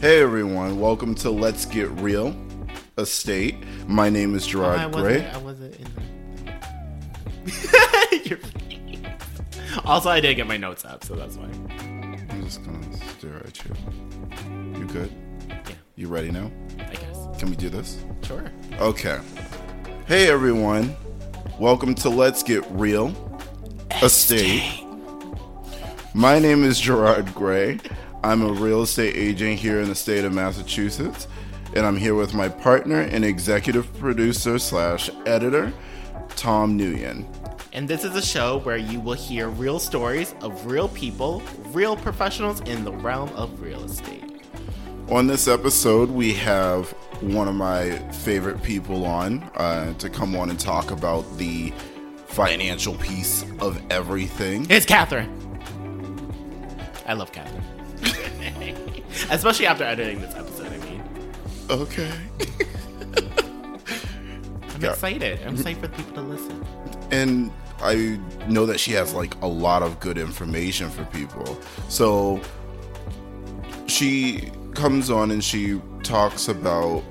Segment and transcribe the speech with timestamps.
[0.00, 2.34] Hey everyone, welcome to Let's Get Real
[2.96, 3.56] Estate.
[3.86, 5.26] My name is oh, Gerard I Rea.
[5.26, 5.84] I wasn't in
[7.44, 8.38] the.
[9.84, 11.44] Also, I didn't get my notes up, so that's why.
[11.44, 13.74] I'm just gonna stare at you.
[14.78, 15.12] You good?
[15.50, 16.50] Yeah, You ready now?
[16.78, 17.38] I guess.
[17.38, 18.02] Can we do this?
[18.22, 18.50] Sure.
[18.78, 19.20] Okay.
[20.06, 20.96] Hey everyone,
[21.58, 23.14] welcome to Let's Get Real
[24.00, 24.82] Estate.
[26.14, 27.78] My name is Gerard Rea.
[28.22, 31.26] I'm a real estate agent here in the state of Massachusetts,
[31.74, 35.72] and I'm here with my partner and executive producer slash editor,
[36.36, 37.24] Tom Nguyen.
[37.72, 41.96] And this is a show where you will hear real stories of real people, real
[41.96, 44.24] professionals in the realm of real estate.
[45.08, 46.90] On this episode, we have
[47.22, 51.72] one of my favorite people on uh, to come on and talk about the
[52.26, 54.66] financial piece of everything.
[54.68, 55.36] It's Katherine.
[57.06, 57.79] I love Katherine.
[59.30, 61.02] Especially after editing this episode, I mean.
[61.70, 62.10] Okay.
[64.74, 64.90] I'm Yeah.
[64.90, 65.40] excited.
[65.42, 65.68] I'm mm-hmm.
[65.68, 66.64] excited for people to listen.
[67.10, 67.50] and
[67.82, 71.58] I know that she has like a lot of good information for people.
[71.88, 72.40] So
[73.86, 77.02] she comes on and she talks about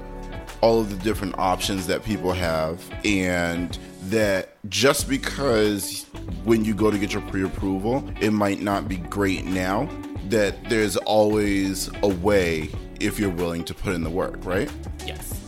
[0.62, 6.06] all of the different options that people have and that just because
[6.44, 9.88] when you go to get your pre-approval it might not be great now
[10.30, 14.72] that there's always a way if you're willing to put in the work right
[15.06, 15.40] Yes.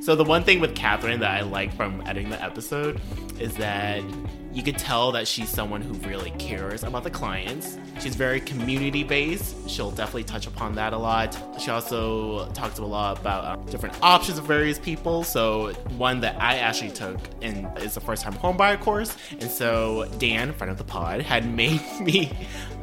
[0.00, 3.00] So the one thing with Katherine that I like from editing the episode
[3.40, 4.04] is that
[4.52, 7.76] you could tell that she's someone who really cares about the clients.
[8.00, 9.68] She's very community based.
[9.68, 11.36] She'll definitely touch upon that a lot.
[11.58, 15.24] She also talks a lot about uh, different options of various people.
[15.24, 19.16] So one that I actually took and is the first time homebuyer course.
[19.32, 22.30] And so Dan, friend of the pod, had made me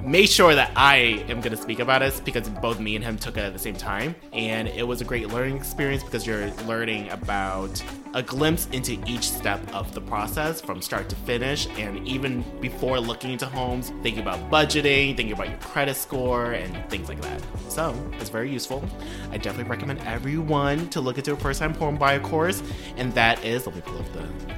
[0.03, 3.17] made sure that I am going to speak about it because both me and him
[3.17, 4.15] took it at the same time.
[4.33, 7.81] And it was a great learning experience because you're learning about
[8.13, 11.67] a glimpse into each step of the process from start to finish.
[11.77, 16.89] And even before looking into homes, thinking about budgeting, thinking about your credit score, and
[16.89, 17.41] things like that.
[17.69, 18.83] So it's very useful.
[19.31, 22.63] I definitely recommend everyone to look into a first time home buyer course.
[22.95, 24.53] And that is, let me pull up the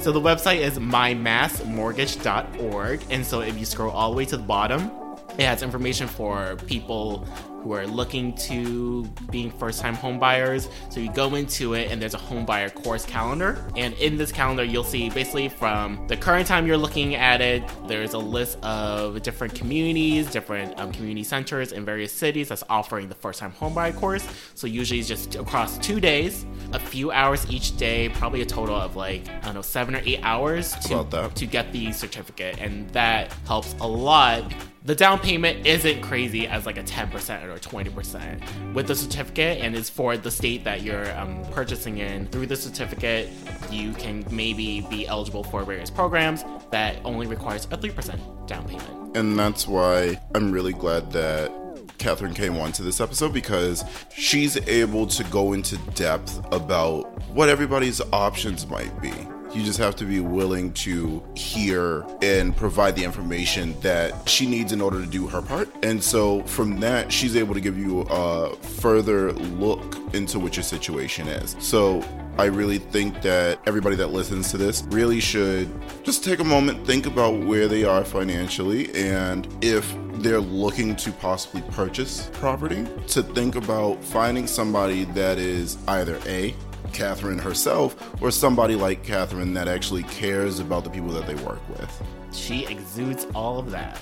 [0.00, 3.00] so the website is mymassmortgage.org.
[3.10, 4.90] And so if you scroll all the way to the bottom,
[5.38, 7.24] it has information for people
[7.62, 10.68] who are looking to being first time home buyers.
[10.88, 13.64] So you go into it and there's a home buyer course calendar.
[13.76, 17.62] And in this calendar, you'll see basically from the current time you're looking at it,
[17.86, 23.08] there's a list of different communities, different um, community centers in various cities that's offering
[23.08, 24.26] the first time home buyer course.
[24.54, 28.74] So usually it's just across two days, a few hours each day, probably a total
[28.76, 32.58] of like, I don't know, seven or eight hours to, to get the certificate.
[32.58, 34.52] And that helps a lot
[34.84, 39.76] the down payment isn't crazy as like a 10% or 20% with the certificate and
[39.76, 43.28] it's for the state that you're um, purchasing in through the certificate
[43.70, 49.16] you can maybe be eligible for various programs that only requires a 3% down payment
[49.16, 51.52] And that's why I'm really glad that
[51.98, 57.50] Katherine came on to this episode because she's able to go into depth about what
[57.50, 59.12] everybody's options might be.
[59.52, 64.72] You just have to be willing to hear and provide the information that she needs
[64.72, 65.68] in order to do her part.
[65.82, 70.62] And so from that, she's able to give you a further look into what your
[70.62, 71.56] situation is.
[71.58, 72.04] So
[72.38, 75.68] I really think that everybody that listens to this really should
[76.04, 81.12] just take a moment, think about where they are financially, and if they're looking to
[81.12, 86.54] possibly purchase property, to think about finding somebody that is either A,
[86.92, 91.60] Katherine herself, or somebody like Katherine that actually cares about the people that they work
[91.70, 92.02] with.
[92.32, 93.98] she exudes all of that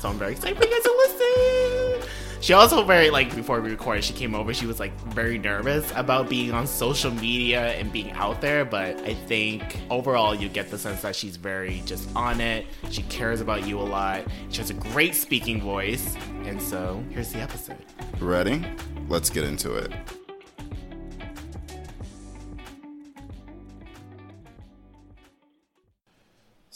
[0.00, 2.08] so i'm very excited for you guys to listen
[2.40, 5.88] she also very like before we recorded she came over she was like very nervous
[5.94, 10.70] about being on social media and being out there but i think overall you get
[10.72, 14.58] the sense that she's very just on it she cares about you a lot she
[14.60, 16.16] has a great speaking voice
[16.46, 17.78] and so here's the episode
[18.20, 18.64] Ready?
[19.08, 19.92] Let's get into it.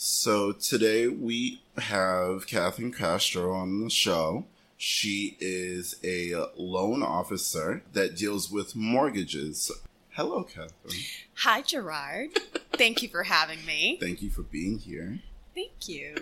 [0.05, 4.43] So today we have Katherine Castro on the show.
[4.75, 9.71] She is a loan officer that deals with mortgages.
[10.09, 11.05] Hello, Katherine.
[11.35, 12.31] Hi, Gerard.
[12.73, 13.97] Thank you for having me.
[14.01, 15.19] Thank you for being here.
[15.55, 16.15] Thank you.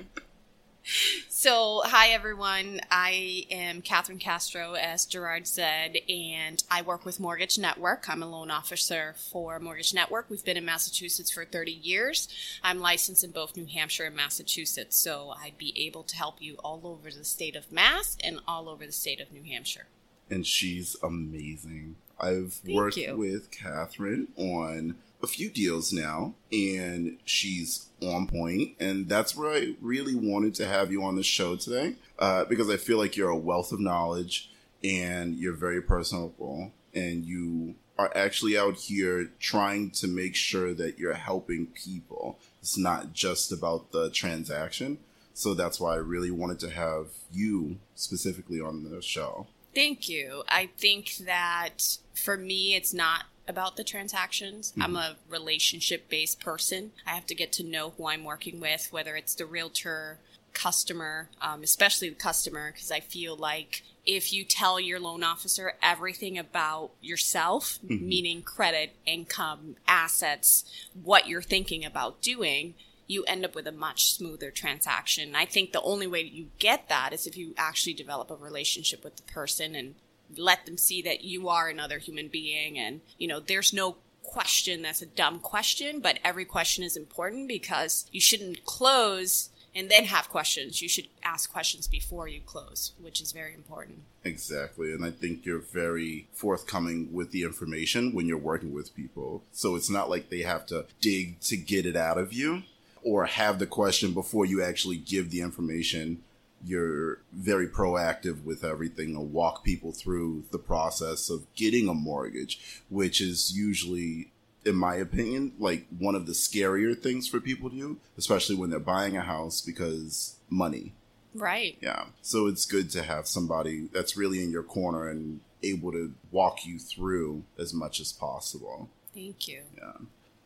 [1.43, 2.81] So, hi everyone.
[2.91, 8.07] I am Katherine Castro, as Gerard said, and I work with Mortgage Network.
[8.07, 10.29] I'm a loan officer for Mortgage Network.
[10.29, 12.27] We've been in Massachusetts for 30 years.
[12.63, 16.57] I'm licensed in both New Hampshire and Massachusetts, so I'd be able to help you
[16.63, 19.87] all over the state of Mass and all over the state of New Hampshire.
[20.29, 21.95] and she's amazing.
[22.19, 23.17] I've Thank worked you.
[23.17, 29.75] with Katherine on a few deals now, and she's on point, and that's where I
[29.81, 33.29] really wanted to have you on the show today uh, because I feel like you're
[33.29, 34.49] a wealth of knowledge
[34.83, 40.97] and you're very personable, and you are actually out here trying to make sure that
[40.97, 42.39] you're helping people.
[42.59, 44.97] It's not just about the transaction.
[45.33, 49.47] So that's why I really wanted to have you specifically on the show.
[49.73, 50.43] Thank you.
[50.49, 54.73] I think that for me, it's not about the transactions.
[54.79, 56.91] I'm a relationship based person.
[57.05, 60.19] I have to get to know who I'm working with, whether it's the realtor,
[60.53, 65.73] customer, um, especially the customer, because I feel like if you tell your loan officer
[65.81, 70.65] everything about yourself, meaning credit, income, assets,
[71.03, 72.73] what you're thinking about doing,
[73.07, 75.35] you end up with a much smoother transaction.
[75.35, 79.03] I think the only way you get that is if you actually develop a relationship
[79.03, 79.95] with the person and
[80.37, 84.81] let them see that you are another human being and you know there's no question
[84.81, 90.05] that's a dumb question but every question is important because you shouldn't close and then
[90.05, 94.93] have questions you should ask questions before you close which is very important Exactly.
[94.93, 99.43] And I think you're very forthcoming with the information when you're working with people.
[99.51, 102.63] So it's not like they have to dig to get it out of you
[103.03, 106.23] or have the question before you actually give the information.
[106.63, 112.83] You're very proactive with everything and walk people through the process of getting a mortgage,
[112.89, 114.31] which is usually
[114.65, 118.69] in my opinion, like one of the scarier things for people to do, especially when
[118.69, 120.93] they're buying a house because money.
[121.33, 122.05] right Yeah.
[122.21, 126.65] So it's good to have somebody that's really in your corner and able to walk
[126.65, 128.89] you through as much as possible.
[129.13, 129.93] thank you Yeah.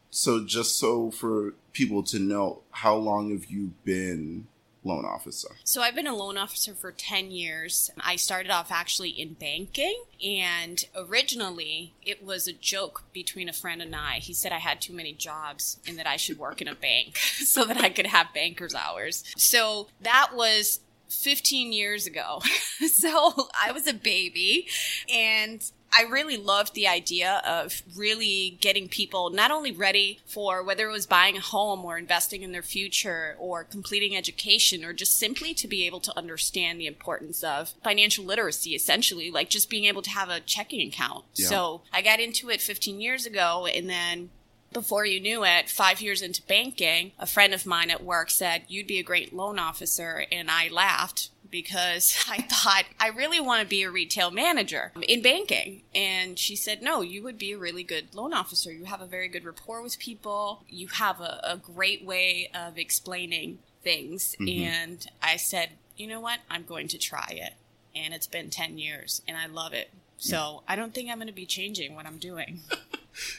[0.10, 4.48] So just so for people to know, how long have you been
[4.86, 5.50] loan officer?
[5.64, 7.90] So I've been a loan officer for 10 years.
[8.00, 13.82] I started off actually in banking and originally it was a joke between a friend
[13.82, 14.20] and I.
[14.20, 17.18] He said I had too many jobs and that I should work in a bank
[17.18, 19.24] so that I could have banker's hours.
[19.36, 20.80] So that was
[21.10, 22.42] 15 years ago.
[22.88, 24.68] so I was a baby
[25.12, 25.64] and
[25.98, 30.92] I really loved the idea of really getting people not only ready for whether it
[30.92, 35.54] was buying a home or investing in their future or completing education or just simply
[35.54, 40.02] to be able to understand the importance of financial literacy, essentially, like just being able
[40.02, 41.24] to have a checking account.
[41.36, 41.48] Yeah.
[41.48, 44.32] So I got into it 15 years ago and then
[44.74, 48.64] before you knew it, five years into banking, a friend of mine at work said,
[48.68, 50.26] You'd be a great loan officer.
[50.30, 55.22] And I laughed because I thought, I really want to be a retail manager in
[55.22, 55.82] banking.
[55.94, 58.72] And she said, No, you would be a really good loan officer.
[58.72, 62.78] You have a very good rapport with people, you have a, a great way of
[62.78, 64.36] explaining things.
[64.40, 64.64] Mm-hmm.
[64.64, 66.40] And I said, You know what?
[66.50, 67.54] I'm going to try it.
[67.96, 69.90] And it's been 10 years and I love it.
[70.18, 72.62] So I don't think I'm going to be changing what I'm doing.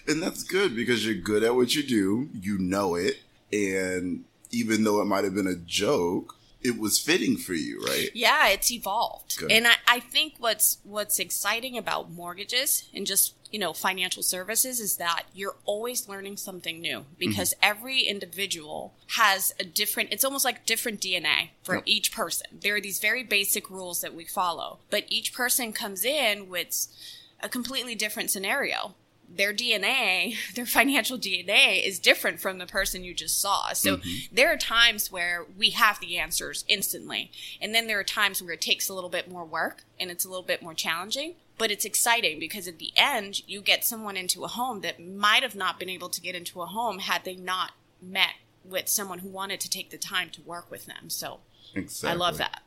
[0.08, 3.18] And that's good because you're good at what you do, you know it,
[3.52, 6.36] and even though it might have been a joke,
[6.66, 8.10] it was fitting for you, right?
[8.14, 9.38] Yeah, it's evolved.
[9.38, 9.52] Good.
[9.52, 14.80] And I, I think what's what's exciting about mortgages and just, you know, financial services
[14.80, 17.14] is that you're always learning something new mm-hmm.
[17.18, 21.84] because every individual has a different it's almost like different DNA for Yep.
[21.86, 22.46] each person.
[22.60, 26.88] There are these very basic rules that we follow, but each person comes in with
[27.40, 28.94] a completely different scenario.
[29.28, 33.72] Their DNA, their financial DNA is different from the person you just saw.
[33.72, 34.34] So mm-hmm.
[34.34, 37.30] there are times where we have the answers instantly.
[37.60, 40.24] And then there are times where it takes a little bit more work and it's
[40.24, 41.34] a little bit more challenging.
[41.58, 45.42] But it's exciting because at the end, you get someone into a home that might
[45.42, 49.20] have not been able to get into a home had they not met with someone
[49.20, 51.08] who wanted to take the time to work with them.
[51.08, 51.40] So
[51.76, 52.10] Exactly.
[52.10, 52.62] I love that.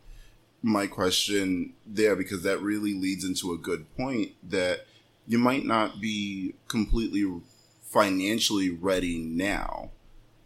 [0.62, 4.86] my question there because that really leads into a good point that
[5.30, 7.24] you might not be completely
[7.84, 9.92] financially ready now,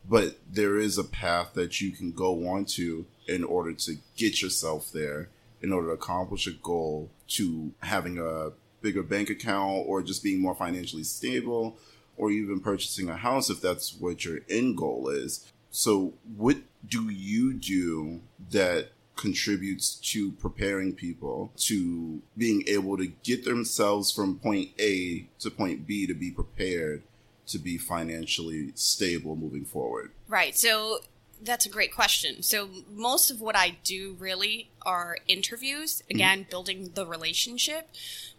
[0.07, 4.41] but there is a path that you can go on to in order to get
[4.41, 5.29] yourself there,
[5.61, 10.41] in order to accomplish a goal to having a bigger bank account or just being
[10.41, 11.77] more financially stable
[12.17, 15.49] or even purchasing a house if that's what your end goal is.
[15.71, 18.19] So, what do you do
[18.51, 25.51] that contributes to preparing people to being able to get themselves from point A to
[25.51, 27.03] point B to be prepared
[27.47, 30.11] to be financially stable moving forward?
[30.27, 30.57] Right.
[30.57, 30.99] So
[31.41, 32.41] that's a great question.
[32.41, 36.15] So most of what I do really are interviews, mm-hmm.
[36.15, 37.89] again, building the relationship.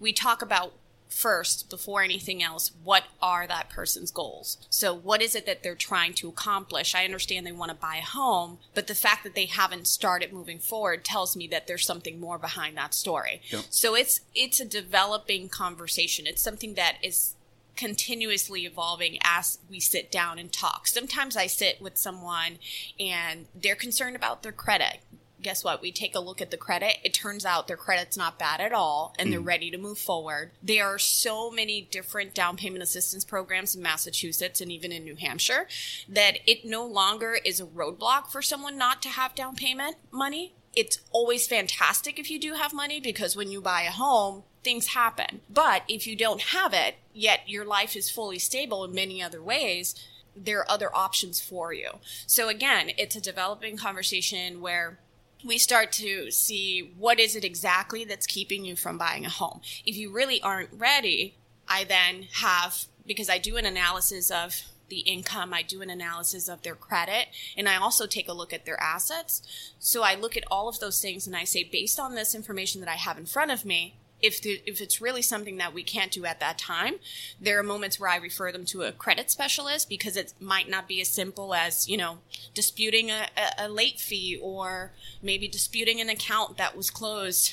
[0.00, 0.72] We talk about
[1.14, 4.58] first before anything else what are that person's goals?
[4.70, 6.94] So what is it that they're trying to accomplish?
[6.94, 10.32] I understand they want to buy a home but the fact that they haven't started
[10.32, 13.40] moving forward tells me that there's something more behind that story.
[13.50, 13.64] Yep.
[13.70, 16.26] so it's it's a developing conversation.
[16.26, 17.34] It's something that is
[17.76, 20.86] continuously evolving as we sit down and talk.
[20.86, 22.58] Sometimes i sit with someone
[22.98, 24.98] and they're concerned about their credit
[25.44, 25.80] guess what?
[25.80, 26.96] We take a look at the credit.
[27.04, 29.46] It turns out their credit's not bad at all and they're mm.
[29.46, 30.50] ready to move forward.
[30.62, 35.16] There are so many different down payment assistance programs in Massachusetts and even in New
[35.16, 35.68] Hampshire
[36.08, 40.54] that it no longer is a roadblock for someone not to have down payment money.
[40.74, 44.88] It's always fantastic if you do have money because when you buy a home, things
[44.88, 45.42] happen.
[45.48, 49.42] But if you don't have it, yet your life is fully stable in many other
[49.42, 49.94] ways,
[50.36, 51.90] there are other options for you.
[52.26, 54.98] So again, it's a developing conversation where
[55.44, 59.60] we start to see what is it exactly that's keeping you from buying a home.
[59.84, 61.36] If you really aren't ready,
[61.68, 66.48] I then have because I do an analysis of the income, I do an analysis
[66.48, 69.42] of their credit, and I also take a look at their assets.
[69.78, 72.80] So I look at all of those things and I say based on this information
[72.80, 75.82] that I have in front of me, if the, if it's really something that we
[75.82, 76.94] can't do at that time,
[77.38, 80.88] there are moments where I refer them to a credit specialist because it might not
[80.88, 82.18] be as simple as you know
[82.54, 83.26] disputing a,
[83.58, 87.52] a, late fee or maybe disputing an account that was closed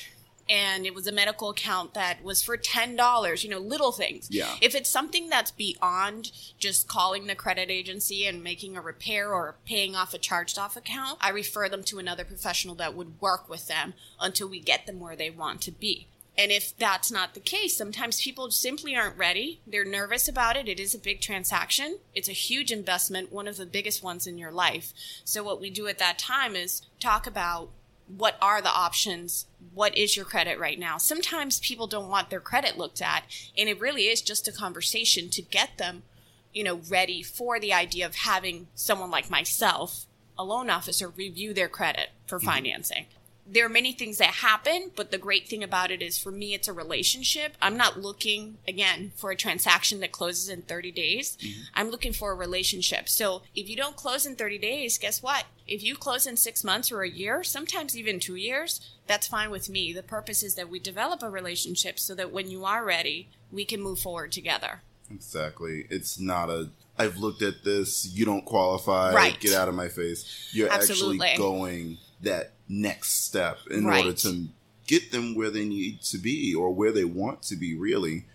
[0.49, 3.43] and it was a medical account that was for ten dollars.
[3.43, 4.27] You know, little things.
[4.31, 4.55] Yeah.
[4.61, 9.55] If it's something that's beyond just calling the credit agency and making a repair or
[9.65, 13.49] paying off a charged off account, I refer them to another professional that would work
[13.49, 16.07] with them until we get them where they want to be.
[16.37, 19.59] And if that's not the case, sometimes people simply aren't ready.
[19.67, 20.67] They're nervous about it.
[20.67, 21.99] It is a big transaction.
[22.15, 24.93] It's a huge investment, one of the biggest ones in your life.
[25.25, 27.69] So what we do at that time is talk about
[28.07, 29.45] what are the options?
[29.73, 30.97] What is your credit right now?
[30.97, 33.23] Sometimes people don't want their credit looked at,
[33.57, 36.03] and it really is just a conversation to get them,
[36.53, 40.05] you know, ready for the idea of having someone like myself,
[40.37, 42.47] a loan officer, review their credit for mm-hmm.
[42.47, 43.05] financing
[43.45, 46.53] there are many things that happen, but the great thing about it is for me,
[46.53, 47.55] it's a relationship.
[47.61, 51.37] I'm not looking, again, for a transaction that closes in 30 days.
[51.37, 51.61] Mm-hmm.
[51.75, 53.09] I'm looking for a relationship.
[53.09, 55.45] So if you don't close in 30 days, guess what?
[55.67, 59.51] If you close in six months or a year, sometimes even two years, that's fine
[59.51, 59.91] with me.
[59.91, 63.65] The purpose is that we develop a relationship so that when you are ready, we
[63.65, 64.81] can move forward together.
[65.09, 65.87] Exactly.
[65.89, 66.69] It's not a.
[66.97, 68.05] I've looked at this.
[68.13, 69.13] You don't qualify.
[69.13, 69.39] Right.
[69.39, 70.49] Get out of my face.
[70.53, 71.27] You're Absolutely.
[71.27, 74.05] actually going that next step in Right.
[74.05, 74.47] order to
[74.87, 78.25] get them where they need to be or where they want to be, really.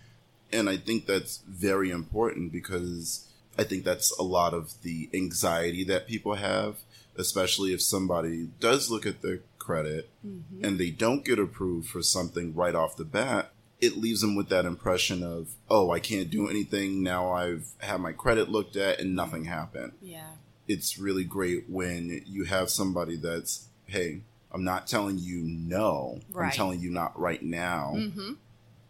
[0.51, 3.27] And I think that's very important because
[3.57, 6.77] I think that's a lot of the anxiety that people have,
[7.17, 10.63] especially if somebody does look at their credit mm-hmm.
[10.63, 13.51] and they don't get approved for something right off the bat.
[13.81, 17.03] It leaves them with that impression of, oh, I can't do anything.
[17.03, 20.31] Now I've had my credit looked at and nothing happened Yeah.
[20.67, 26.19] it's really great when you have somebody that's, hey, I'm not telling you no.
[26.37, 27.93] I'm telling you not right now.
[27.95, 28.33] Mm-hmm.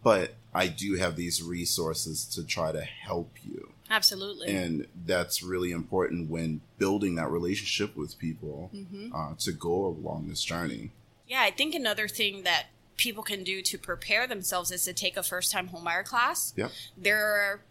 [0.03, 3.73] But I do have these resources to try to help you.
[3.89, 4.53] Absolutely.
[4.53, 9.15] And that's really important when building that relationship with people Mm-hmm.
[9.15, 10.91] uh, to go along this journey.
[11.27, 15.17] Yeah, I think another thing that people can do to prepare themselves is to take
[15.17, 16.53] a first time homebuyer class.
[16.55, 16.71] Yep.
[16.97, 17.61] There are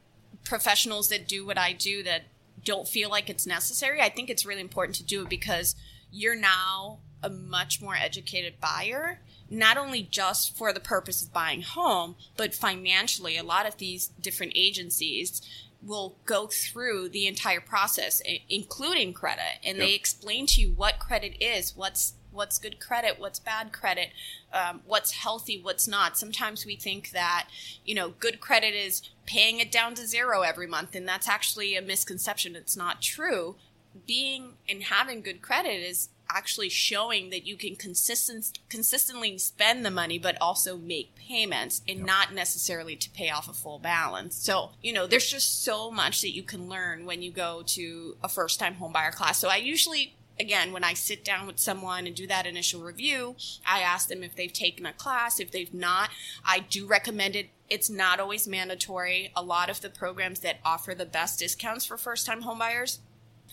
[0.44, 2.24] professionals that do what I do that
[2.64, 4.00] don't feel like it's necessary.
[4.00, 5.74] I think it's really important to do it because
[6.10, 11.62] you're now a much more educated buyer, not only just for the purpose of buying
[11.62, 13.36] home, but financially.
[13.36, 15.42] A lot of these different agencies
[15.82, 21.36] will go through the entire process, including credit, and they explain to you what credit
[21.42, 24.10] is, what's what's good credit, what's bad credit,
[24.52, 26.18] um, what's healthy, what's not.
[26.18, 27.48] Sometimes we think that
[27.84, 31.76] you know good credit is paying it down to zero every month, and that's actually
[31.76, 32.54] a misconception.
[32.54, 33.56] It's not true.
[34.06, 39.90] Being and having good credit is actually showing that you can consistent, consistently spend the
[39.90, 44.36] money but also make payments and not necessarily to pay off a full balance.
[44.36, 48.16] So, you know, there's just so much that you can learn when you go to
[48.22, 49.38] a first time homebuyer class.
[49.38, 53.36] So I usually again, when I sit down with someone and do that initial review,
[53.66, 55.40] I ask them if they've taken a class.
[55.40, 56.10] If they've not,
[56.44, 57.48] I do recommend it.
[57.68, 59.32] It's not always mandatory.
[59.34, 62.98] A lot of the programs that offer the best discounts for first time homebuyers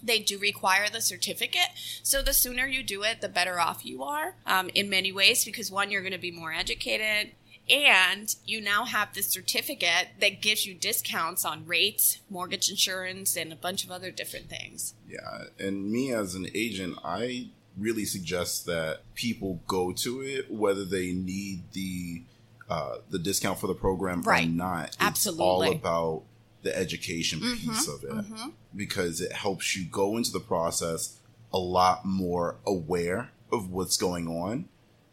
[0.04, 1.70] they do require the certificate.
[2.04, 5.46] So the sooner you do it, the better off you are um, in many ways
[5.46, 7.32] because one, you're going to be more educated.
[7.70, 13.54] And you now have this certificate that gives you discounts on rates, mortgage insurance, and
[13.54, 14.94] a bunch of other different things.
[15.08, 15.46] Yeah.
[15.58, 21.14] And me as an agent, I really suggest that people go to it whether they
[21.14, 22.24] need the
[22.70, 24.48] uh, the discount for the program Right.
[24.48, 24.88] or not.
[24.90, 25.46] It's Absolutely.
[25.46, 26.24] all about
[26.64, 27.70] the education Mm-hmm.
[27.72, 28.26] piece of it
[28.76, 31.20] because it helps you go into the process
[31.52, 34.66] a lot more aware of what's going on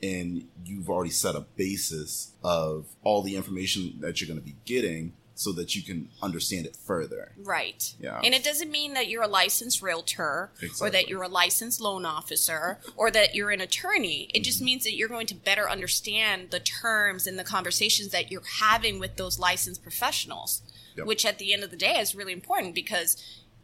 [0.03, 4.57] and you've already set a basis of all the information that you're going to be
[4.65, 7.33] getting so that you can understand it further.
[7.39, 7.95] Right.
[7.99, 8.21] Yeah.
[8.23, 10.51] And it doesn't mean that you're a licensed realtor
[10.83, 14.25] or that you're a licensed loan officer or that you're an attorney.
[14.35, 14.43] It Mm-hmm.
[14.45, 18.43] just means that you're going to better understand the terms and the conversations that you're
[18.61, 20.61] having with those licensed professionals,
[20.97, 21.07] Yep.
[21.07, 23.17] which at the end of the day is really important because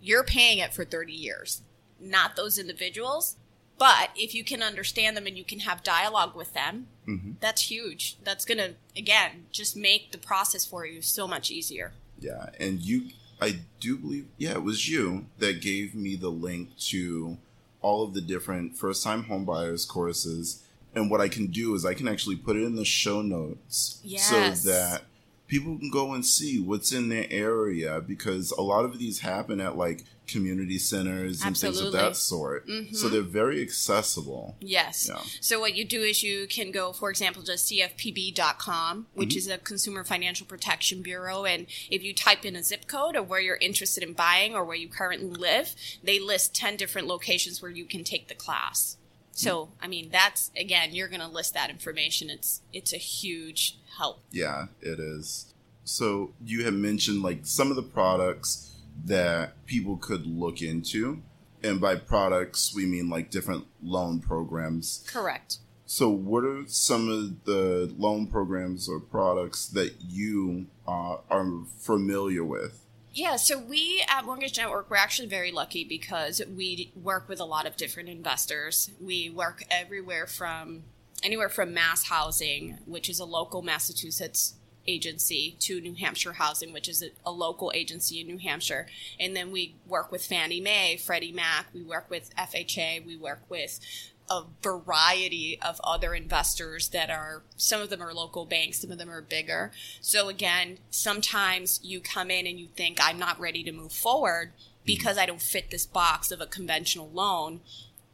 [0.07, 1.63] you're paying it for 30 years,
[2.01, 3.37] not those individuals.
[3.79, 7.33] But if you can understand them and you can have dialogue with them, Mm-hmm.
[7.39, 8.17] that's huge.
[8.25, 11.93] That's going to, again, just make the process for you so much easier.
[12.19, 13.11] Yeah, and you,
[13.41, 17.37] I do believe, yeah, it was you that gave me the link to
[17.83, 20.65] all of the different first time homebuyers courses.
[20.97, 24.01] And what I can do is I can actually put it in the show notes
[24.03, 24.29] Yes.
[24.63, 25.03] so that
[25.47, 29.61] people can go and see what's in their area because a lot of these happen
[29.61, 32.69] at like community centers and things of that sort.
[32.93, 34.57] So they're very accessible.
[34.61, 35.09] Yes.
[35.09, 35.21] Yeah.
[35.41, 39.39] So what you do is you can go, for example, to cfpb.com, which Mm-hmm.
[39.39, 43.29] is a Consumer Financial Protection Bureau, and if you type in a zip code of
[43.29, 47.61] where you're interested in buying or where you currently live, they list 10 different locations
[47.63, 48.97] where you can take the class.
[49.37, 52.31] So, I mean, that's again, you're going to list that information.
[52.31, 54.23] It's it's a huge help.
[54.31, 55.53] Yeah, it is.
[55.85, 61.23] So you have mentioned like some of the products that people could look into.
[61.63, 65.05] And by products, we mean like different loan programs.
[65.07, 65.59] Correct.
[65.85, 72.45] So, what are some of the loan programs or products that you uh, are familiar
[72.45, 72.86] with?
[73.17, 77.47] Yeah, so we at Mortgage Network, we're actually very lucky because we work with a
[77.47, 78.91] lot of different investors.
[79.01, 80.83] We work everywhere from
[81.23, 84.57] anywhere from Mass Housing, which is a local Massachusetts
[84.87, 88.87] agency, to New Hampshire Housing, which is a, a local agency in New Hampshire.
[89.19, 93.41] And then we work with Fannie Mae, Freddie Mac, we work with FHA, we work
[93.49, 93.81] with
[94.29, 98.99] a variety of other investors that are some of them are local banks some of
[98.99, 99.71] them are bigger.
[100.01, 104.53] So again sometimes you come in and you think i'm not ready to move forward
[104.57, 104.83] hmm.
[104.85, 107.61] because i don't fit this box of a conventional loan.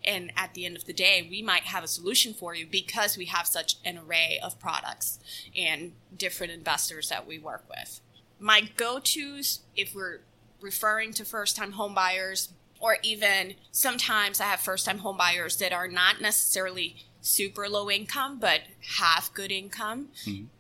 [0.05, 3.17] And at the end of the day we might have a solution for you because
[3.17, 5.19] we have such an array of products
[5.57, 8.01] and different investors that we work with.
[8.39, 10.21] My go-to's if we're
[10.61, 12.49] referring to first-time home buyers
[12.83, 18.37] or even sometimes I have first time homebuyers that are not necessarily super low income
[18.41, 18.63] but
[18.99, 20.09] have good income.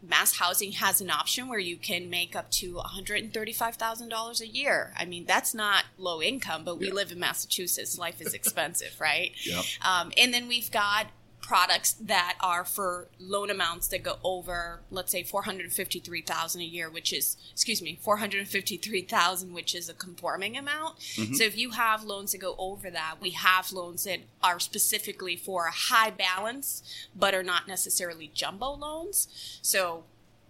[0.00, 4.92] Mass Housing has an option where you can make up to $135,000 a year.
[4.96, 6.94] I mean, that's not low income, but we Yeah.
[6.94, 7.98] live in Massachusetts.
[7.98, 9.32] Life is expensive, right?
[9.44, 9.64] Yep.
[9.82, 11.08] Um, and then we've got
[11.42, 16.62] products that are for loan amounts that go over, let's say, four hundred fifty-three thousand
[16.62, 20.98] a year, which is, excuse me, four hundred fifty-three thousand, which is a conforming amount.
[20.98, 21.34] Mm-hmm.
[21.34, 25.36] So if you have loans that go over that, we have loans that are specifically
[25.36, 26.82] for a high balance,
[27.14, 29.58] but are not necessarily jumbo loans.
[29.62, 30.04] So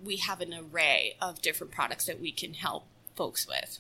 [0.05, 2.85] we have an array of different products that we can help
[3.16, 3.78] folks with.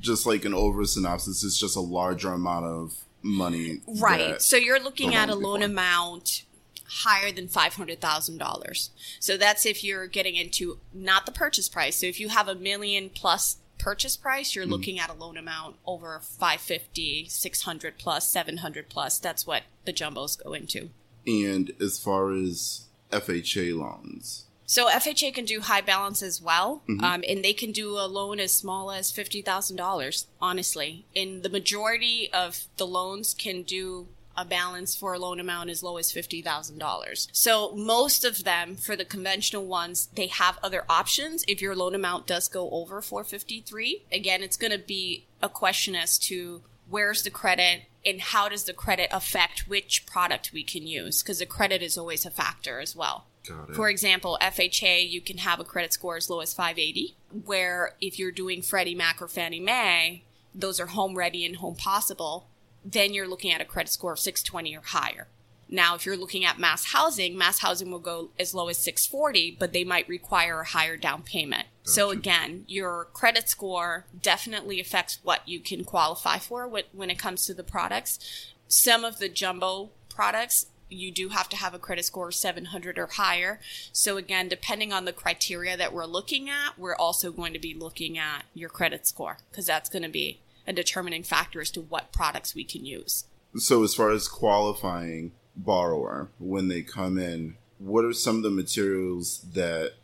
[0.00, 3.80] Just like an over synopsis, it's just a larger amount of money.
[3.86, 4.40] Right.
[4.40, 5.72] So you're looking at a loan loan before.
[5.72, 6.44] amount
[6.88, 8.90] higher than $500,000.
[9.20, 11.96] So that's if you're getting into not the purchase price.
[11.96, 14.58] So if you have a million plus purchase price, Mm-hmm.
[14.60, 19.18] you're looking at a loan amount over 550, 600 plus, 700 plus.
[19.18, 20.90] That's what the jumbos go into.
[21.26, 27.22] and as far as FHA loans, So FHA can do high balance as well, um,
[27.28, 30.26] and they can do a loan as small as fifty thousand dollars.
[30.42, 35.68] Honestly, and the majority of the loans can do a balance for a loan amount
[35.68, 37.28] as low as fifty thousand dollars.
[37.32, 41.44] So most of them, for the conventional ones, they have other options.
[41.48, 45.26] If your loan amount does go over four fifty three, again, it's going to be
[45.42, 50.52] a question as to where's the credit and how does the credit affect which product
[50.52, 53.26] we can use because the credit is always a factor as well.
[53.46, 53.76] Got it.
[53.76, 58.18] For example, FHA, you can have a credit score as low as 580, where if
[58.18, 60.22] you're doing Freddie Mac or Fannie Mae,
[60.54, 62.46] those are home ready and home possible,
[62.92, 65.28] then you're looking at a credit score of 620 or higher.
[65.70, 69.56] Now, if you're looking at mass housing, mass housing will go as low as 640,
[69.58, 71.66] but they might require a higher down payment.
[71.82, 77.44] So again, your credit score definitely affects what you can qualify for when it comes
[77.46, 78.18] to the products.
[78.66, 82.98] Some of the jumbo products, you do have to have a credit score of 700
[82.98, 83.60] or higher.
[83.92, 87.74] So again, depending on the criteria that we're looking at, we're also going to be
[87.74, 91.80] looking at your credit score because that's going to be a determining factor as to
[91.80, 93.24] what products we can use.
[93.56, 98.50] So, as far as qualifying borrower when they come in, what are some of the
[98.50, 99.94] materials that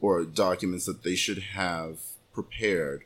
[0.00, 1.98] or documents that they should have
[2.32, 3.04] prepared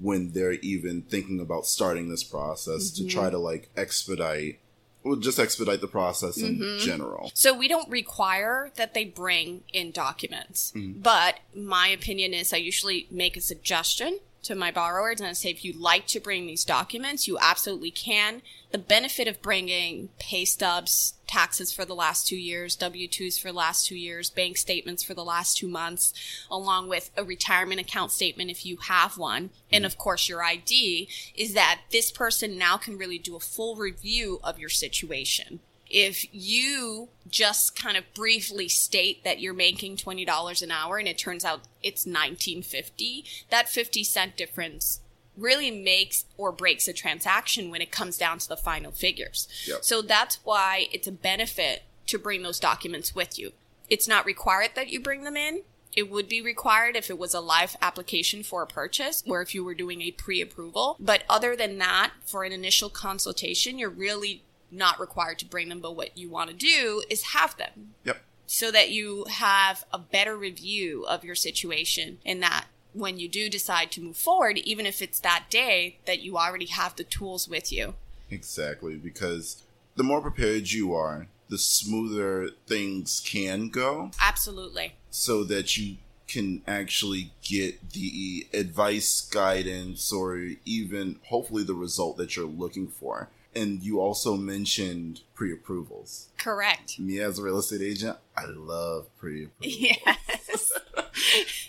[0.00, 3.32] when they're even thinking about starting this process to try mm-hmm.
[3.32, 4.58] to like expedite
[5.04, 6.78] well just expedite the process in mm-hmm.
[6.78, 7.30] general?
[7.34, 11.00] So we don't require that they bring in documents, mm-hmm.
[11.00, 15.50] but my opinion is I usually make a suggestion to my borrowers and I say
[15.50, 18.42] if you'd like to bring these documents, you absolutely can.
[18.70, 23.48] The benefit of bringing pay stubs, taxes for the last two years, W 2s for
[23.48, 26.12] the last two years, bank statements for the last two months,
[26.50, 31.08] along with a retirement account statement if you have one, and of course your ID,
[31.34, 35.60] is that this person now can really do a full review of your situation
[35.94, 41.16] if you just kind of briefly state that you're making $20 an hour and it
[41.16, 44.98] turns out it's 1950 that 50 cent difference
[45.36, 49.46] really makes or breaks a transaction when it comes down to the final figures.
[49.66, 49.84] Yep.
[49.84, 53.52] so that's why it's a benefit to bring those documents with you.
[53.88, 55.62] It's not required that you bring them in.
[55.94, 59.54] It would be required if it was a live application for a purchase or if
[59.54, 60.96] you were doing a pre-approval.
[60.98, 64.42] But other than that for an initial consultation you're really
[64.74, 68.18] not required to bring them, but what you want to do is have them yep
[68.46, 73.48] so that you have a better review of your situation and that when you do
[73.48, 77.48] decide to move forward, even if it's that day, that you already have the tools
[77.48, 77.94] with you.
[78.30, 79.62] Exactly, because
[79.96, 84.94] the more prepared you are, the smoother things can go, Absolutely.
[85.10, 85.96] so that you
[86.28, 93.28] can actually get the advice, guidance, or even hopefully the result that you're looking for.
[93.56, 96.28] And you also mentioned pre approvals.
[96.38, 96.98] Correct.
[96.98, 99.76] Me as a real estate agent, I love pre approvals.
[99.76, 100.72] Yes.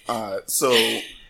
[0.07, 0.69] Uh, so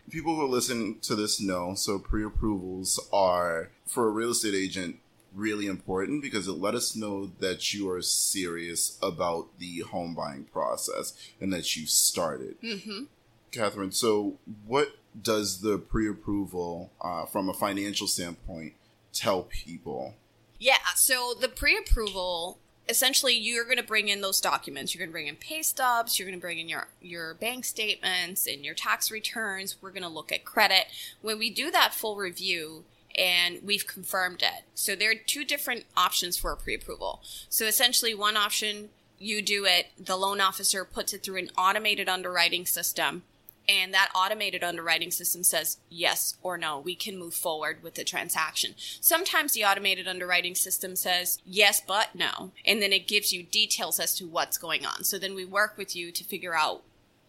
[0.09, 4.97] people who listen to this know so pre-approvals are for a real estate agent
[5.33, 10.43] really important because it let us know that you are serious about the home buying
[10.45, 13.03] process and that you started hmm
[13.51, 14.89] katherine so what
[15.21, 18.73] does the pre-approval uh, from a financial standpoint
[19.13, 20.13] tell people
[20.59, 24.93] Yeah, so the pre approval essentially you're going to bring in those documents.
[24.93, 27.65] You're going to bring in pay stubs, you're going to bring in your your bank
[27.65, 29.75] statements and your tax returns.
[29.81, 30.85] We're going to look at credit.
[31.21, 32.83] When we do that full review
[33.17, 34.63] and we've confirmed it.
[34.73, 37.21] So there are two different options for a pre-approval.
[37.49, 42.09] So essentially one option you do it, the loan officer puts it through an automated
[42.09, 43.23] underwriting system
[43.67, 48.03] and that automated underwriting system says yes or no, we can move forward with the
[48.03, 48.75] transaction.
[48.77, 53.99] Sometimes the automated underwriting system says yes, but no, and then it gives you details
[53.99, 55.03] as to what's going on.
[55.03, 56.83] So then we work with you to figure out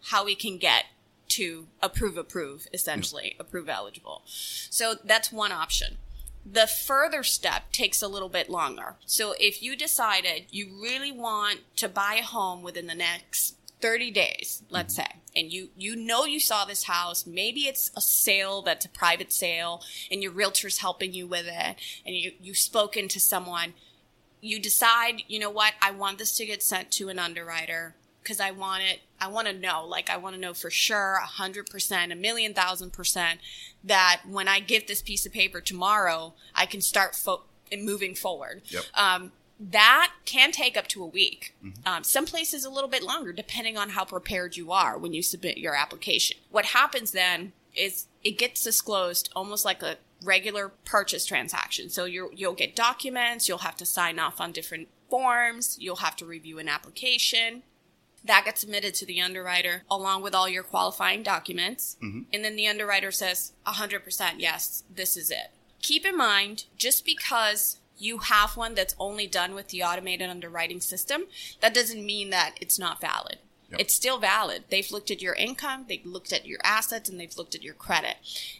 [0.05, 0.85] how we can get
[1.29, 3.39] to approve, approve, essentially, mm.
[3.39, 4.21] approve eligible.
[4.25, 5.97] So that's one option.
[6.49, 8.95] The further step takes a little bit longer.
[9.05, 14.11] So if you decided you really want to buy a home within the next 30
[14.11, 18.61] days, let's say, and you you know you saw this house, maybe it's a sale
[18.61, 23.07] that's a private sale and your realtor's helping you with it and you you've spoken
[23.07, 23.73] to someone,
[24.41, 28.39] you decide, you know what, I want this to get sent to an underwriter because
[28.39, 31.25] I want it I want to know, like I want to know for sure, a
[31.25, 33.39] hundred percent, a million thousand percent,
[33.83, 37.43] that when I get this piece of paper tomorrow, I can start fo-
[37.75, 38.61] moving forward.
[38.65, 38.83] Yep.
[38.93, 41.55] Um, that can take up to a week.
[41.85, 45.23] Um, some places a little bit longer, depending on how prepared you are when you
[45.23, 46.37] submit your application.
[46.49, 51.89] What happens then is it gets disclosed almost like a regular purchase transaction.
[51.89, 56.15] So you you'll get documents, you'll have to sign off on different forms, you'll have
[56.17, 57.63] to review an application.
[58.23, 61.97] That gets submitted to the underwriter along with all your qualifying documents.
[62.33, 65.51] And then the underwriter says 100% yes, this is it.
[65.81, 70.81] Keep in mind, just because you have one that's only done with the automated underwriting
[70.81, 71.25] system,
[71.61, 73.37] that doesn't mean that it's not valid.
[73.71, 73.81] Yep.
[73.81, 74.63] It's still valid.
[74.69, 77.73] They've looked at your income, they've looked at your assets, and they've looked at your
[77.73, 78.15] credit.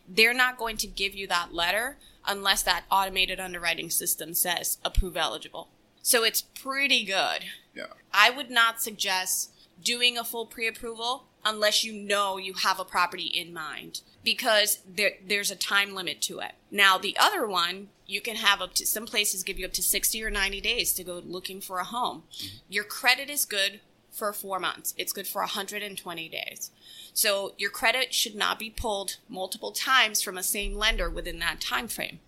[0.08, 5.16] They're not going to give you that letter unless that automated underwriting system says approve
[5.16, 5.70] eligible.
[6.02, 7.46] So it's pretty good.
[7.74, 12.86] yeah I would not suggest doing a full pre-approval unless you know you have a
[12.86, 14.02] property in mind
[14.36, 16.52] because there, there's a time limit to it.
[16.70, 19.82] Now the other one, you can have up to some places give you up to
[19.82, 22.24] 60 or 90 days to go looking for a home.
[22.34, 22.58] Mm-hmm.
[22.68, 23.80] Your credit is good
[24.12, 24.94] for 4 months.
[24.98, 26.72] It's good for 120 days.
[27.14, 31.62] So your credit should not be pulled multiple times from a same lender within that
[31.62, 32.20] time frame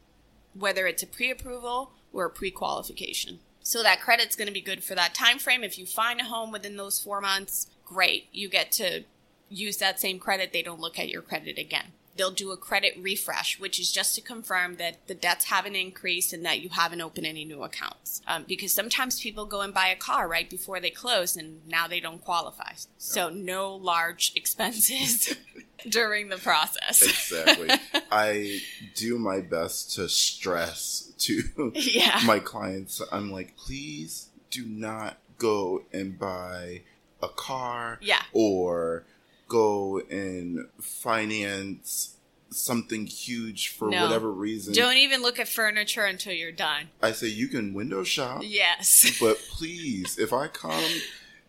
[0.54, 3.40] whether it's a pre-approval or a pre-qualification.
[3.62, 5.64] So that credit's going to be good for that time frame.
[5.64, 8.28] If you find a home within those four months, great.
[8.32, 9.04] You get to
[9.50, 10.54] use that same credit.
[10.54, 11.88] They don't look at your credit again.
[12.18, 16.34] they'll do a credit refresh, which is just to confirm that the debts haven't increased
[16.34, 18.22] and that you haven't opened any new accounts.
[18.28, 21.88] Um, because sometimes people go and buy a car right before they close and now
[21.88, 22.74] they don't qualify.
[22.98, 25.34] So no large expenses
[25.90, 27.02] during the process.
[27.04, 27.70] Exactly.
[28.12, 28.60] I
[28.96, 32.20] do my best to stress to Yeah.
[32.26, 33.02] my clients.
[33.14, 36.82] I'm like, please do not go and buy
[37.24, 38.24] a car Yeah.
[38.34, 39.06] or
[39.50, 42.16] go and finance
[42.52, 44.04] something huge for No.
[44.06, 44.74] whatever reason.
[44.74, 46.90] Don't even look at furniture until you're done.
[47.02, 49.18] I say you can window shop, Yes.
[49.22, 50.84] but please, if I come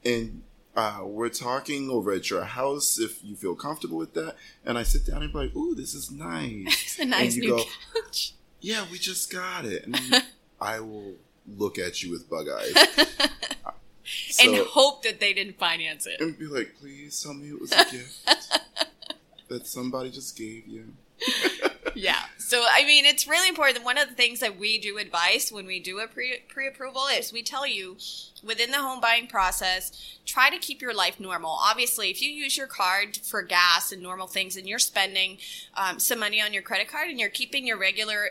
[0.04, 0.42] and
[0.76, 4.82] uh, we're talking over at your house, if you feel comfortable with that, and I
[4.82, 8.34] sit down and be like, "Ooh, this is nice," it's a nice new go, couch.
[8.60, 9.84] yeah, we just got it.
[9.86, 9.96] And
[10.60, 11.14] I will
[11.56, 12.72] look at you with bug eyes.
[14.42, 16.20] And hope that they didn't finance it.
[16.20, 18.28] and be like, please tell me it was a gift
[19.48, 20.92] that somebody just gave you.
[21.94, 22.20] Yeah.
[22.38, 23.84] So I mean, it's really important.
[23.84, 27.02] One of the things that we do advise when we do a pre pre approval
[27.12, 27.96] is we tell you
[28.44, 29.92] within the home buying process,
[30.24, 31.58] try to keep your life normal.
[31.60, 35.38] Obviously, if you use your card for gas and normal things, and you're spending
[35.74, 38.30] um, some money on your credit card, and you're keeping your regular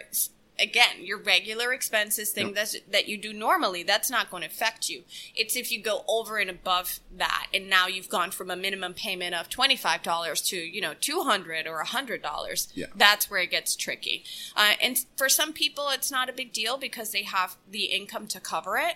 [0.62, 2.56] again your regular expenses thing Yep.
[2.56, 5.04] that's, that you do normally that's not going to affect you.
[5.36, 8.93] It's if you go over and above that and now you've gone from a minimum
[8.93, 12.88] payment of $25 to you know 200 or $100 Yeah.
[12.95, 14.24] that's where it gets tricky.
[14.56, 18.28] Uh, and for some people it's not a big deal because they have the income
[18.28, 18.95] to cover it.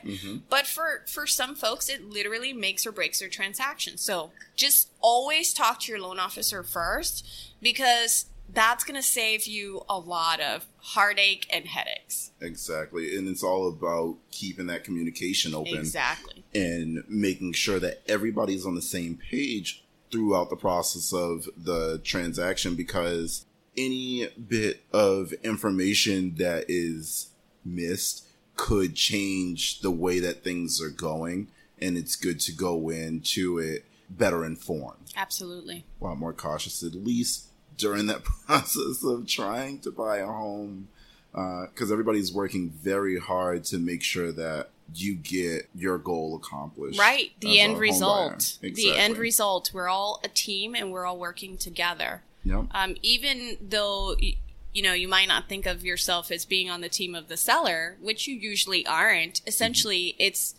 [0.49, 5.53] But for for some folks it literally makes or breaks their transaction so just always
[5.53, 7.25] talk to your loan officer first
[7.61, 12.31] because that's going to save you a lot of heartache and headaches.
[12.41, 13.15] Exactly.
[13.17, 16.43] And it's all about keeping that communication open exactly.
[16.53, 22.75] and making sure that everybody's on the same page throughout the process of the transaction
[22.75, 27.29] because any bit of information that is
[27.65, 31.47] missed could change the way that things are going
[31.81, 35.11] and it's good to go into it better informed.
[35.15, 35.85] Absolutely.
[35.99, 40.87] A lot more cautious at least during that process of trying to buy a home
[41.31, 47.31] because everybody's working very hard to make sure that you get your goal accomplished right.
[47.39, 48.57] The end result.
[48.61, 48.71] Buyer.
[48.71, 49.71] the end result.
[49.73, 52.21] We're all a team and we're all working together.
[52.45, 52.65] Yep.
[52.71, 56.89] um, even though you know you might not think of yourself as being on the
[56.89, 60.53] team of the seller which you usually aren't essentially it's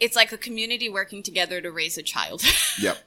[0.00, 2.42] it's like a community working together to raise a child.
[2.80, 2.98] Yep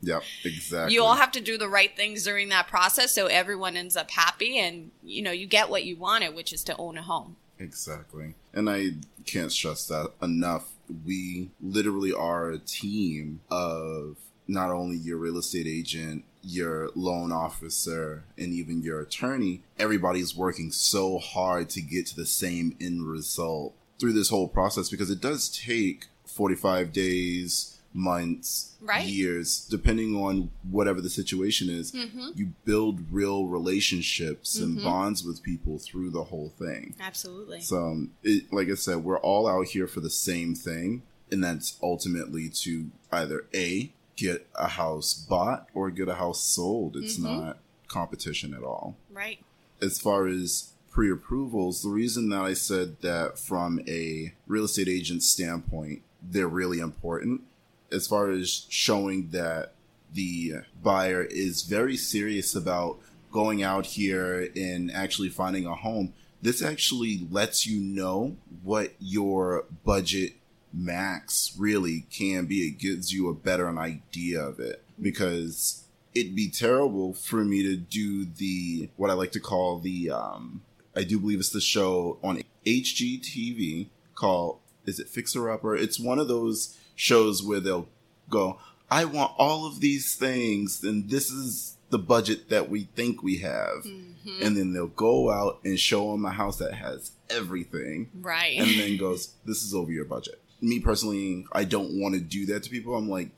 [0.00, 3.76] yep exactly you all have to do the right things during that process so everyone
[3.76, 6.96] ends up happy and you know you get what you wanted which is to own
[6.96, 8.34] a home Exactly.
[8.52, 8.90] And I
[9.26, 10.70] can't stress that enough.
[11.04, 18.24] We literally are a team of not only your real estate agent, your loan officer,
[18.38, 19.62] and even your attorney.
[19.78, 24.88] Everybody's working so hard to get to the same end result through this whole process
[24.88, 29.06] because it does take 45 days, months, Right.
[29.06, 31.92] years, depending on whatever the situation is.
[31.92, 32.28] Mm-hmm.
[32.34, 36.94] You build real relationships and bonds with people through the whole thing.
[37.00, 41.02] absolutely So, um, it, like I said, we're all out here for the same thing,
[41.30, 46.96] and that's ultimately to either a get a house bought or get a house sold.
[46.96, 48.96] It's not competition at all.
[49.12, 49.38] right
[49.80, 55.22] As far as pre-approvals, the reason that I said that from a real estate agent
[55.22, 57.42] standpoint, they're really important
[57.90, 59.72] as far as showing that
[60.12, 62.98] the buyer is very serious about
[63.30, 66.14] going out here and actually finding a home.
[66.40, 70.34] This actually lets you know what your budget
[70.72, 72.68] max really can be.
[72.68, 77.62] It gives you a better an idea of it because it'd be terrible for me
[77.62, 80.62] to do the what I like to call the um
[80.96, 85.76] I do believe it's the show on HGTV called is it Fixer Upper?
[85.76, 87.88] It's one of those shows where they'll
[88.28, 88.58] go,
[88.90, 93.38] I want all of these things, and this is the budget that we think we
[93.38, 93.84] have.
[93.86, 94.42] Mm-hmm.
[94.42, 98.68] And then they'll go out and show them a house that has everything right and
[98.78, 100.40] then goes, This is over your budget.
[100.60, 102.94] Me personally, I don't want to do that to people.
[102.94, 103.30] I'm like,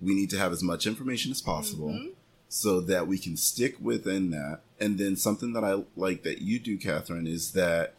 [0.00, 2.10] we need to have as much information as possible mm-hmm.
[2.48, 4.60] so that we can stick within that.
[4.78, 7.94] And then something that I like that you do, Katherine, is that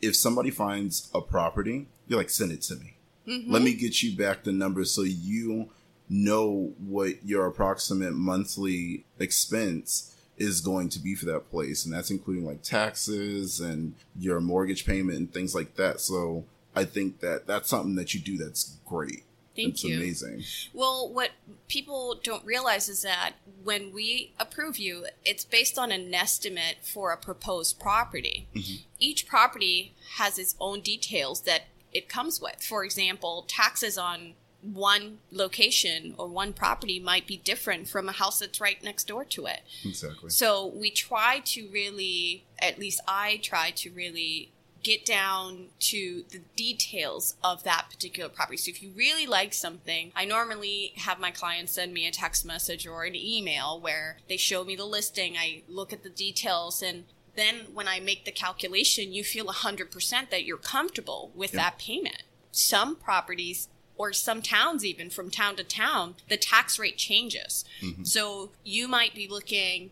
[0.00, 2.96] if somebody finds a property, you're like, send it to me.
[3.26, 5.70] Let me get you back the numbers so you
[6.08, 11.84] know what your approximate monthly expense is going to be for that place.
[11.84, 16.00] And that's including like taxes and your mortgage payment and things like that.
[16.00, 19.24] So I think that that's something that you do that's great.
[19.54, 19.96] Thank it's you.
[19.96, 20.44] amazing.
[20.72, 21.30] Well, what
[21.68, 23.32] people don't realize is that
[23.62, 28.48] when we approve you, it's based on an estimate for a proposed property.
[28.56, 28.76] Mm-hmm.
[28.98, 32.62] Each property has its own details that it comes with.
[32.62, 38.38] For example, taxes on one location or one property might be different from a house
[38.38, 39.60] that's right next door to it.
[39.84, 40.30] Exactly.
[40.30, 44.50] So we try to really, at least I try to really
[44.82, 48.56] get down to the details of that particular property.
[48.56, 52.44] So if you really like something, I normally have my clients send me a text
[52.44, 56.82] message or an email where they show me the listing, I look at the details
[56.82, 61.78] and then when I make the calculation, you feel 100% that you're comfortable with that
[61.78, 62.22] payment.
[62.50, 67.64] Some properties or some towns even from town to town, the tax rate changes.
[67.80, 68.04] Mm-hmm.
[68.04, 69.90] So you might be looking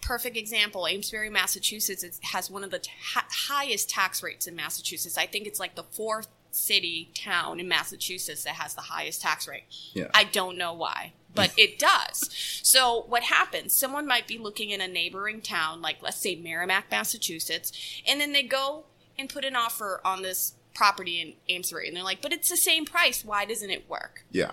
[0.00, 2.90] perfect example amesbury massachusetts has one of the t-
[3.48, 8.44] highest tax rates in massachusetts i think it's like the fourth city town in massachusetts
[8.44, 9.64] that has the highest tax rate.
[9.92, 10.08] Yeah.
[10.14, 12.28] i don't know why but it does.
[12.62, 16.90] So what happens someone might be looking in a neighboring town like let's say merrimac
[16.90, 17.72] massachusetts
[18.06, 18.84] and then they go
[19.18, 22.56] and put an offer on this property in amesbury and they're like but it's the
[22.56, 23.24] same price.
[23.24, 24.24] Why doesn't it work?
[24.30, 24.52] Yeah.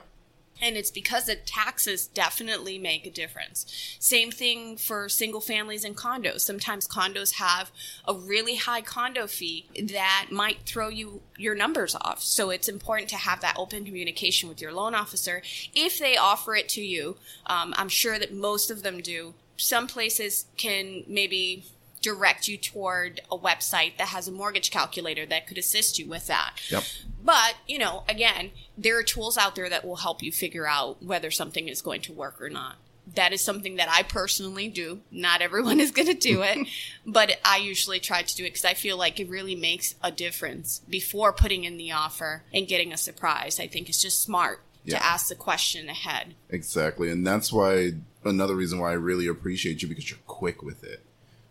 [0.62, 3.66] And it's because the taxes definitely make a difference.
[4.00, 6.42] Same thing for single families and condos.
[6.42, 7.72] Sometimes condos have
[8.08, 12.22] a really high condo fee that might throw you your numbers off.
[12.22, 15.42] So it's important to have that open communication with your loan officer.
[15.74, 19.34] If they offer it to you, um, I'm sure that most of them do.
[19.58, 21.66] Some places can maybe
[22.02, 26.28] direct you toward a website that has a mortgage calculator that could assist you with
[26.28, 26.54] that.
[26.70, 26.84] Yep.
[27.28, 31.04] But, you know, again, there are tools out there that will help you figure out
[31.04, 32.76] whether something is going to work or not.
[33.16, 35.02] That is something that I personally do.
[35.12, 36.66] Not everyone is going to do it,
[37.06, 40.10] but I usually try to do it because I feel like it really makes a
[40.10, 43.60] difference before putting in the offer and getting a surprise.
[43.60, 45.00] I think it's just smart Yeah.
[45.00, 46.34] to ask the question ahead.
[46.50, 47.12] Exactly.
[47.12, 47.92] And that's why
[48.24, 51.02] another reason why I really appreciate you because you're quick with it.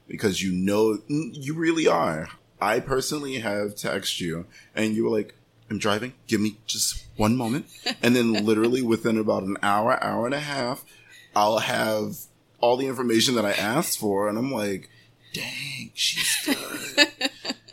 [0.09, 2.29] Because you know you really are.
[2.63, 5.35] I personally have texted you and you were like,
[5.71, 7.67] I'm driving, give me just one moment.
[8.03, 10.85] And then literally within about an hour, hour and a half,
[11.35, 12.17] I'll have
[12.61, 14.89] all the information that I asked for and I'm like,
[15.33, 17.09] dang, she's good.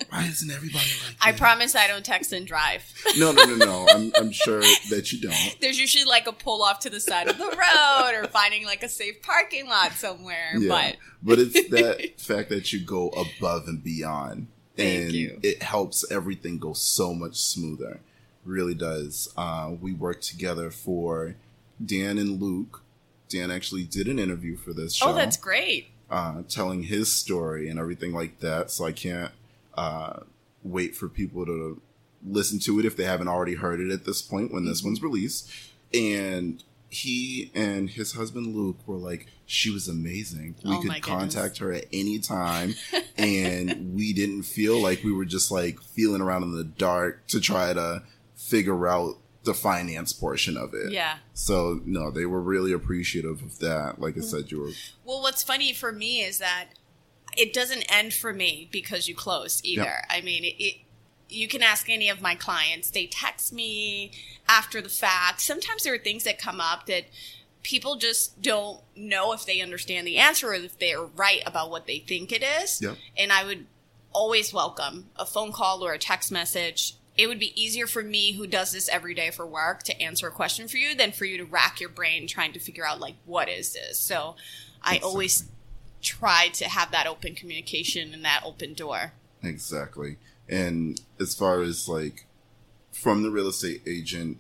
[0.10, 2.84] Why isn't everybody like I promise I don't text and drive.
[3.18, 3.88] No, no, no, no.
[3.90, 5.58] I'm, I'm sure that you don't.
[5.60, 8.84] There's usually like a pull off to the side of the road or finding like
[8.84, 10.54] a safe parking lot somewhere.
[10.68, 15.40] But but it's that fact that you go above and beyond, Thank and you.
[15.44, 18.00] it helps everything go so much smoother.
[18.46, 19.30] Really does.
[19.38, 21.36] Uh, we worked together for
[21.84, 22.82] Dan and Luke.
[23.30, 25.88] Dan actually did an interview for this show, oh, that's great.
[26.10, 28.70] uh, telling his story and everything like that.
[28.72, 29.32] So I can't
[29.76, 30.20] uh,
[30.64, 31.82] wait for people to
[32.26, 34.70] listen to it if they haven't already heard it at this point when Mm-hmm.
[34.70, 35.50] this one's released.
[35.94, 40.56] And he and his husband Luke were like, she was amazing.
[40.64, 42.76] We Oh could contact her at any time,
[43.18, 47.40] and we didn't feel like we were just like feeling around in the dark to
[47.40, 48.04] try to
[48.36, 50.92] figure out the finance portion of it.
[50.92, 51.18] Yeah.
[51.34, 54.00] So no, they were really appreciative of that.
[54.00, 54.24] Like I mm.
[54.24, 54.72] said, you were
[55.04, 56.70] Well, what's funny for me is that
[57.36, 59.84] it doesn't end for me because you closed either.
[59.84, 60.06] Yep.
[60.10, 60.76] I mean, it, it.
[61.30, 62.92] You can ask any of my clients.
[62.92, 64.12] They text me
[64.54, 65.42] after the fact.
[65.42, 67.06] Sometimes there are things that come up that
[67.64, 71.88] people just don't know if they understand the answer or if they're right about what
[71.88, 72.82] they think it is.
[72.82, 72.98] Yep.
[73.18, 73.66] And I would
[74.12, 76.96] always welcome a phone call or a text message.
[77.18, 80.28] It would be easier for me, who does this every day for work, to answer
[80.28, 83.00] a question for you than for you to rack your brain trying to figure out,
[83.00, 84.00] like, what is this?
[84.00, 84.36] So
[84.82, 85.46] I always
[86.02, 89.14] try to have that open communication and that open door.
[89.42, 90.18] Exactly.
[90.50, 92.26] And as far as like
[92.92, 94.38] from the real estate agent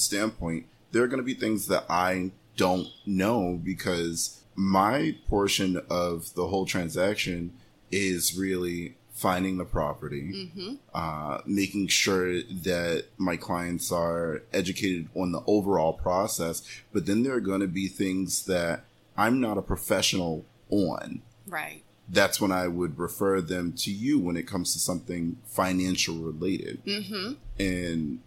[0.00, 6.32] standpoint, there are going to be things that I don't know because my portion of
[6.34, 7.52] the whole transaction
[7.90, 10.50] is really finding the property,
[10.92, 16.62] uh, making sure that my clients are educated on the overall process.
[16.92, 18.84] But then there are going to be things that
[19.16, 21.82] I'm not a professional on Right.
[22.08, 26.84] that's when I would refer them to you when it comes to something financial related.
[26.84, 27.32] Mm-hmm.
[27.60, 28.20] And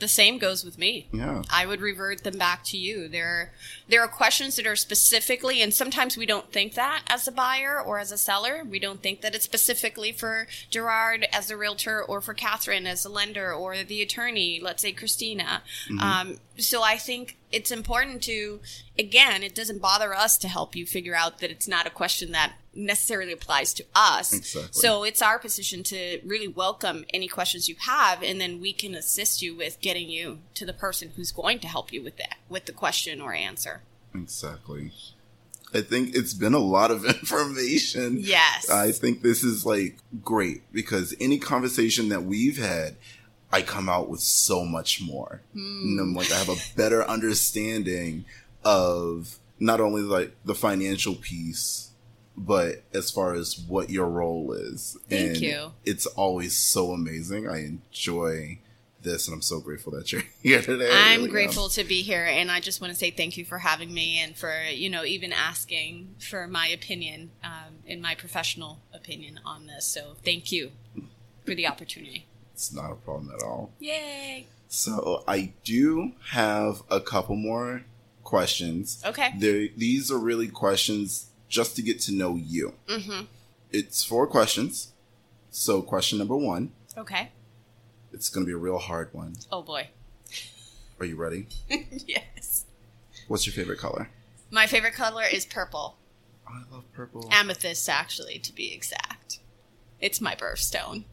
[0.00, 1.08] The same goes with me.
[1.12, 3.08] yeah, I would revert them back to you.
[3.08, 3.50] There are,
[3.88, 7.80] there are questions that are specifically, and sometimes we don't think that as a buyer
[7.80, 8.64] or as a seller.
[8.68, 13.04] We don't think that it's specifically for Gerard as a realtor or for Katherine as
[13.04, 15.62] a lender or the attorney, let's say Christina.
[16.00, 18.60] Um, so I think it's important to,
[18.98, 22.32] again, it doesn't bother us to help you figure out that it's not a question
[22.32, 24.32] that necessarily applies to us.
[24.32, 24.72] Exactly.
[24.72, 28.94] So it's our position to really welcome any questions you have, and then we can
[28.94, 32.36] assist you with getting you to the person who's going to help you with that,
[32.48, 33.82] with the question or answer.
[34.14, 34.92] Exactly.
[35.74, 38.18] I think it's been a lot of information.
[38.20, 38.70] Yes.
[38.70, 42.94] I think this is like great because any conversation that we've had,
[43.52, 45.42] I come out with so much more.
[45.52, 45.82] Hmm.
[45.82, 48.24] And I'm like, I have a better understanding
[48.64, 51.90] of not only like the financial piece,
[52.36, 54.96] but as far as what your role is.
[55.08, 55.72] Thank and you.
[55.84, 57.48] It's always so amazing.
[57.48, 58.58] I enjoy
[59.04, 60.90] this and I'm so grateful that you're here today.
[60.90, 61.30] I'm really am.
[61.30, 64.18] grateful to be here, and I just want to say thank you for having me
[64.18, 69.66] and for you know even asking for my opinion, um, in my professional opinion on
[69.66, 69.86] this.
[69.86, 70.72] So thank you
[71.44, 72.26] for the opportunity.
[72.52, 73.70] It's not a problem at all.
[73.78, 74.46] Yay!
[74.68, 77.82] So I do have a couple more
[78.24, 79.02] questions.
[79.04, 79.34] Okay.
[79.36, 82.74] There, these are really questions just to get to know you.
[82.88, 83.26] Mm-hmm.
[83.70, 84.92] It's four questions.
[85.50, 87.30] So question number one, Okay.
[88.12, 89.34] it's going to be a real hard one.
[89.52, 89.88] Oh boy.
[90.98, 91.46] Are you ready?
[92.06, 92.64] yes.
[93.28, 94.10] What's your favorite color?
[94.50, 95.96] My favorite color is purple,
[96.46, 97.28] I love purple.
[97.30, 99.38] amethyst, actually, to be exact.
[100.00, 101.04] It's my birthstone.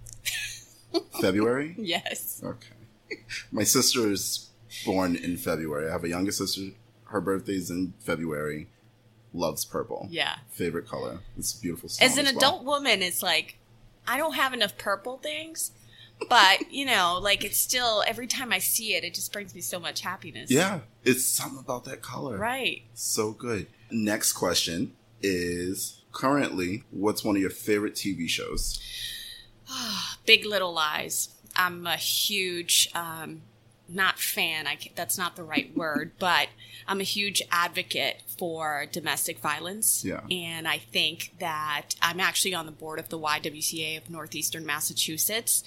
[1.21, 1.75] February?
[1.77, 2.41] Yes.
[2.43, 3.21] Okay.
[3.51, 4.49] My sister is
[4.85, 5.87] born in February.
[5.87, 6.71] I have a younger sister.
[7.05, 8.67] Her birthday's in February.
[9.33, 10.07] Loves purple.
[10.09, 10.35] Yeah.
[10.49, 11.19] Favorite color.
[11.37, 11.89] It's beautiful.
[12.01, 12.37] As an well.
[12.37, 13.57] adult woman, it's like
[14.07, 15.71] I don't have enough purple things,
[16.29, 19.61] but you know, like it's still every time I see it, it just brings me
[19.61, 20.51] so much happiness.
[20.51, 22.37] Yeah, it's something about that color.
[22.37, 22.83] Right.
[22.93, 23.67] So good.
[23.89, 28.81] Next question is currently what's one of your favorite TV shows?
[30.25, 31.29] Big Little Lies.
[31.55, 33.41] I'm a huge, um,
[33.93, 34.67] not fan.
[34.67, 36.47] I that's not the right word, but
[36.87, 40.03] I'm a huge advocate for domestic violence.
[40.03, 40.21] Yeah.
[40.29, 45.63] And I think that I'm actually on the board of the YWCA of Northeastern Massachusetts.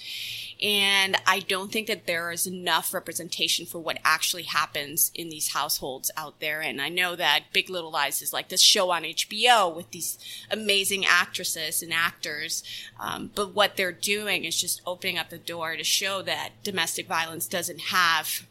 [0.63, 5.49] And I don't think that there is enough representation for what actually happens in these
[5.49, 6.61] households out there.
[6.61, 10.17] And I know that Big Little Lies is like this show on HBO with these
[10.49, 12.63] amazing actresses and actors.
[12.99, 17.07] Um, but what they're doing is just opening up the door to show that domestic
[17.07, 18.47] violence doesn't have,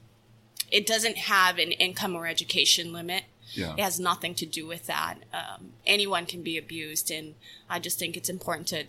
[0.70, 3.24] it doesn't have an income or education limit.
[3.52, 3.74] Yeah.
[3.74, 5.16] It has nothing to do with that.
[5.32, 7.34] Um, anyone can be abused, and
[7.70, 8.84] I just think it's important to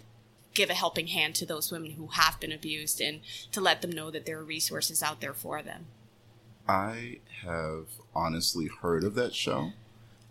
[0.55, 3.19] give a helping hand to those women who have been abused and
[3.51, 5.85] to let them know that there are resources out there for them.
[6.67, 9.73] I have honestly heard of that show.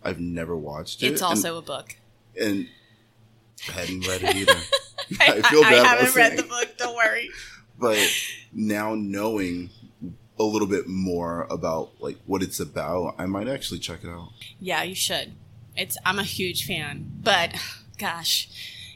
[0.03, 1.13] I've never watched it.
[1.13, 1.95] It's also a book.
[2.39, 2.69] and, and
[3.69, 4.59] I hadn't read it either.
[5.19, 5.73] I feel bad.
[5.73, 6.77] I about haven't read the book.
[6.77, 7.29] Don't worry.
[7.79, 7.97] but
[8.51, 9.69] now knowing
[10.39, 14.29] a little bit more about like what it's about, I might actually check it out.
[14.59, 15.33] Yeah, you should.
[15.75, 15.97] It's.
[16.05, 17.53] I'm a huge fan, but
[17.97, 18.49] gosh,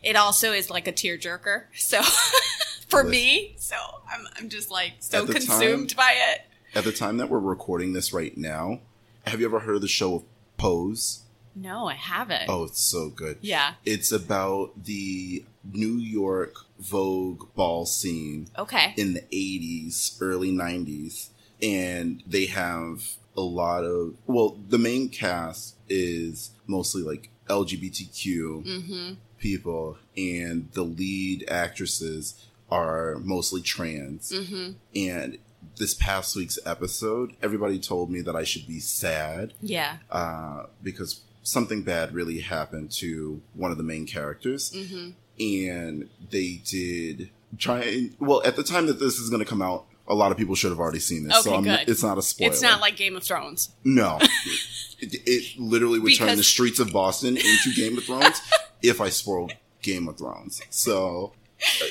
[0.04, 1.64] it also is like a tearjerker.
[1.76, 2.02] So
[2.88, 3.76] for me, so
[4.12, 4.26] I'm.
[4.38, 6.42] I'm just like so consumed time- by it.
[6.76, 8.82] At the time that we're recording this right now,
[9.26, 10.24] have you ever heard of the show of
[10.58, 11.24] Pose?
[11.56, 12.44] No, I haven't.
[12.48, 13.38] Oh, it's so good.
[13.42, 13.74] Yeah.
[13.86, 15.44] It's about the
[15.74, 18.94] New York Vogue ball scene Okay.
[18.98, 21.30] in the 80s, early 90s.
[21.62, 23.04] And they have
[23.36, 29.14] a lot of, well, the main cast is mostly like LGBTQ Mm-hmm.
[29.40, 34.32] People, and the lead actresses are mostly trans.
[34.32, 34.72] Mm-hmm.
[34.96, 35.38] And
[35.78, 39.98] this past week's episode, everybody told me that I should be sad Yeah.
[40.12, 45.10] uh, because something bad really happened to one of the main characters, Mm-hmm.
[45.40, 47.80] and they did try.
[47.82, 50.38] And, well, at the time that this is going to come out, a lot of
[50.38, 51.90] people should have already seen this, so Okay, I'm, good.
[51.90, 52.52] it's not a spoiler.
[52.52, 53.70] It's not like Game of Thrones.
[53.84, 54.18] no.
[55.00, 58.42] it, it literally would turn the streets of Boston into Game of Thrones
[58.82, 60.62] if I spoiled Game of Thrones.
[60.70, 61.34] So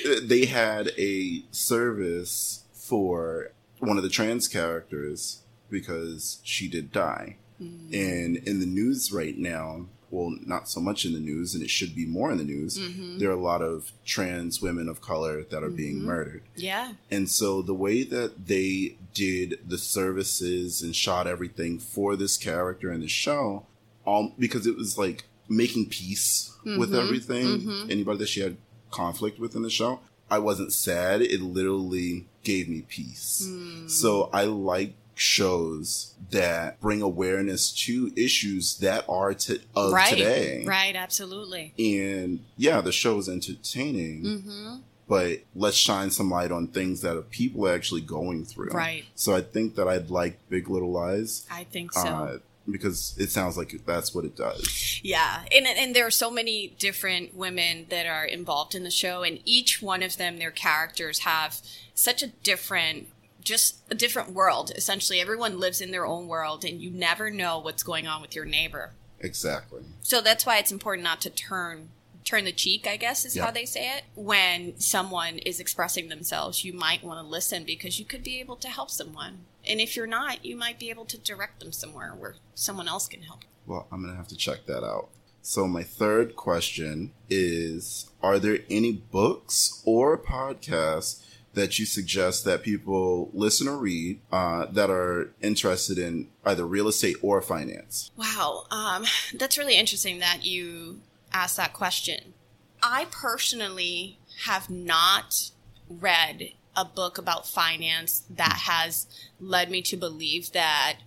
[0.07, 7.37] uh, they had a service for one of the trans characters because she did die.
[7.59, 7.93] Hmm.
[7.93, 11.69] And in the news right now, well, not so much in the news, and it
[11.69, 13.19] should be more in the news, Mm-hmm.
[13.19, 16.43] there are a lot of trans women of color that are being murdered.
[16.57, 16.93] Yeah.
[17.11, 22.91] And so the way that they did the services and shot everything for this character
[22.91, 23.67] in the show,
[24.07, 28.57] um, because it was like making peace with everything, anybody that she had
[28.91, 31.23] conflict with in the show, I wasn't sad.
[31.23, 33.49] It literally gave me peace.
[33.87, 40.11] So I like shows that bring awareness to issues that are to, of right.
[40.11, 40.65] today.
[40.65, 40.95] Right.
[40.95, 41.73] Absolutely.
[41.79, 44.77] And yeah, the show is entertaining Mm-hmm.
[45.09, 48.71] but let's shine some light on things that people are actually going through.
[48.71, 49.05] Right.
[49.17, 51.47] So I think that I'd like Big Little Lies.
[51.51, 52.01] I think so.
[52.07, 52.39] Uh,
[52.71, 55.01] because it sounds like that's what it does.
[55.03, 59.23] Yeah, and and there are so many different women that are involved in the show,
[59.23, 61.61] and each one of them, their characters have
[61.95, 63.09] such a different,
[63.43, 64.73] just a different world.
[64.77, 68.35] Essentially, everyone lives in their own world, and you never know what's going on with
[68.35, 68.93] your neighbor.
[69.21, 69.83] Exactly.
[70.01, 71.91] So that's why it's important not to turn
[72.25, 74.05] turn the cheek, I guess is how they say it.
[74.15, 78.57] When someone is expressing themselves, you might want to listen because you could be able
[78.57, 79.41] to help someone.
[79.67, 83.09] And if you're not, you might be able to direct them somewhere where someone else
[83.09, 83.41] can help.
[83.67, 85.09] Well, I'm going to have to check that out.
[85.43, 92.63] So, my third question is Are there any books or podcasts that you suggest that
[92.63, 98.11] people listen or read uh, that are interested in either real estate or finance?
[98.17, 99.05] Wow, um,
[99.35, 101.01] that's really interesting that you
[101.33, 102.35] asked that question.
[102.83, 105.51] I personally have not
[105.89, 109.07] read a book about finance that has
[109.41, 110.99] led me to believe that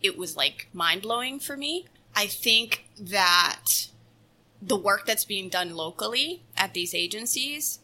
[0.00, 1.86] it was like mind blowing for me.
[2.14, 3.88] I think that
[4.62, 7.80] the work that's being done locally at these agencies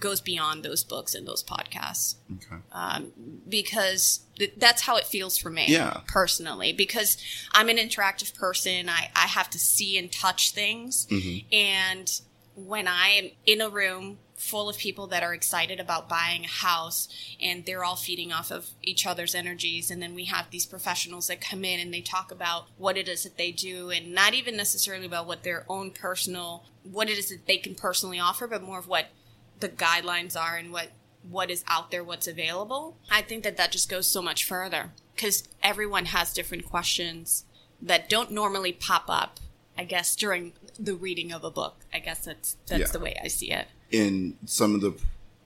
[0.00, 2.60] goes beyond those books and those podcasts Okay.
[2.72, 3.12] um,
[3.48, 6.00] because th- that's how it feels for me Yeah.
[6.08, 7.16] personally because
[7.52, 11.06] i'm an interactive person I, I have to see and touch things
[11.52, 12.20] and
[12.56, 16.48] when i am in a room full of people that are excited about buying a
[16.48, 17.08] house
[17.40, 21.28] and they're all feeding off of each other's energies and then we have these professionals
[21.28, 24.34] that come in and they talk about what it is that they do and not
[24.34, 28.46] even necessarily about what their own personal what it is that they can personally offer
[28.46, 29.06] but more of what
[29.60, 30.88] the guidelines are and what
[31.28, 34.92] what is out there what's available i think that that just goes so much further.
[35.14, 37.44] Because everyone has different questions
[37.80, 39.40] that don't normally pop up
[39.78, 41.76] i guess during the reading of a book.
[41.92, 42.86] I guess that's that's Yeah.
[42.92, 43.68] the way i see it.
[43.90, 44.98] In some of the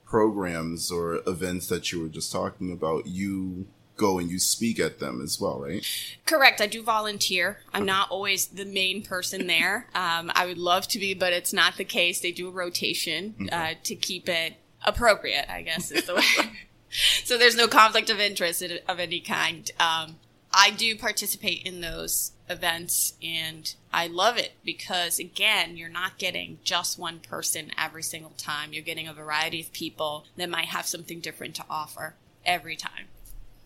[0.05, 3.67] programs or events that you were just talking about, you
[3.99, 5.85] go and you speak at them as well, right?
[6.25, 6.61] Correct.
[6.61, 7.59] I do volunteer.
[7.73, 9.87] I'm not always the main person there.
[9.93, 12.21] Um, I would love to be, but it's not the case.
[12.21, 15.51] They do a rotation uh, to keep it appropriate.
[15.51, 16.51] I guess is the way.
[17.23, 19.69] so there's no conflict of interest of of any kind.
[19.79, 20.15] Um,
[20.51, 26.59] I do participate in those events, and I love it because again, you're not getting
[26.63, 28.73] just one person every single time.
[28.73, 33.07] You're getting a variety of people that might have something different to offer every time.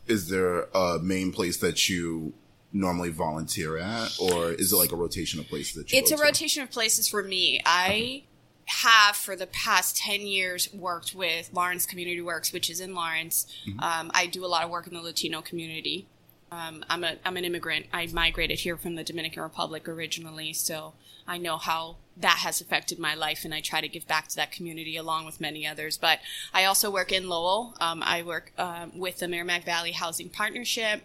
[0.07, 2.33] Is there a main place that you
[2.71, 6.17] normally volunteer at, or is it like a rotation of places that you It's a
[6.17, 6.21] to?
[6.23, 7.61] rotation of places for me.
[7.65, 8.23] I
[8.65, 13.45] have for the past 10 years worked with Lawrence Community Works, which is in Lawrence.
[13.79, 16.07] Um, I do a lot of work in the Latino community.
[16.53, 17.87] Um, I'm, a, I'm an immigrant.
[17.91, 20.93] I migrated here from the Dominican Republic originally, so
[21.27, 24.35] I know how that has affected my life, and I try to give back to
[24.35, 25.97] that community along with many others.
[25.97, 26.19] But
[26.53, 27.75] I also work in Lowell.
[27.79, 31.01] Um, I work um, with the Merrimack Valley Housing Partnership,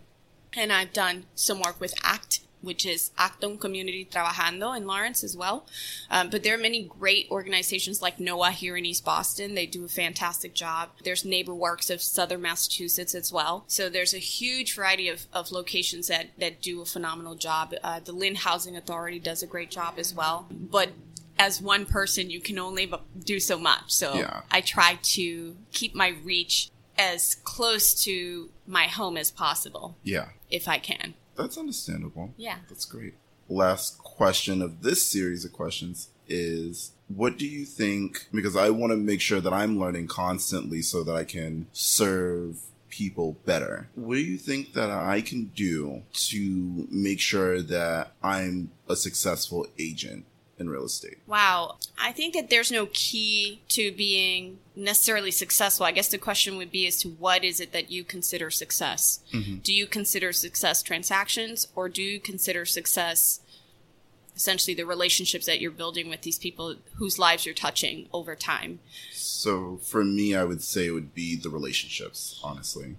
[0.52, 5.36] and I've done some work with ACT, which is Acton Community Trabajando in Lawrence as
[5.36, 5.66] well.
[6.10, 9.54] Um, but there are many great organizations like NOAH here in East Boston.
[9.54, 10.90] They do a fantastic job.
[11.04, 13.64] There's NeighborWorks of Southern Massachusetts as well.
[13.68, 17.74] So there's a huge variety of, of locations that, that do a phenomenal job.
[17.82, 20.46] Uh, the Lynn Housing Authority does a great job as well.
[20.50, 20.90] But
[21.38, 22.92] as one person, you can only
[23.24, 23.92] do so much.
[23.92, 24.40] So Yeah.
[24.50, 30.66] I try to keep my reach as close to my home as possible Yeah, if
[30.66, 31.14] I can.
[31.38, 32.34] That's understandable.
[32.36, 32.56] Yeah.
[32.68, 33.14] That's great.
[33.48, 38.26] Last question of this series of questions is what do you think?
[38.32, 42.58] Because I want to make sure that I'm learning constantly so that I can serve
[42.90, 43.88] people better.
[43.94, 49.66] What do you think that I can do to make sure that I'm a successful
[49.78, 50.24] agent
[50.58, 51.18] in real estate?
[51.26, 51.76] Wow.
[52.00, 55.86] I think that there's no key to being necessarily successful.
[55.86, 59.20] I guess the question would be as to what is it that you consider success?
[59.32, 59.58] Mm-hmm.
[59.58, 63.40] Do you consider success transactions or do you consider success
[64.36, 68.78] essentially the relationships that you're building with these people whose lives you're touching over time?
[69.12, 72.96] So for me, I would say it would be the relationships, honestly.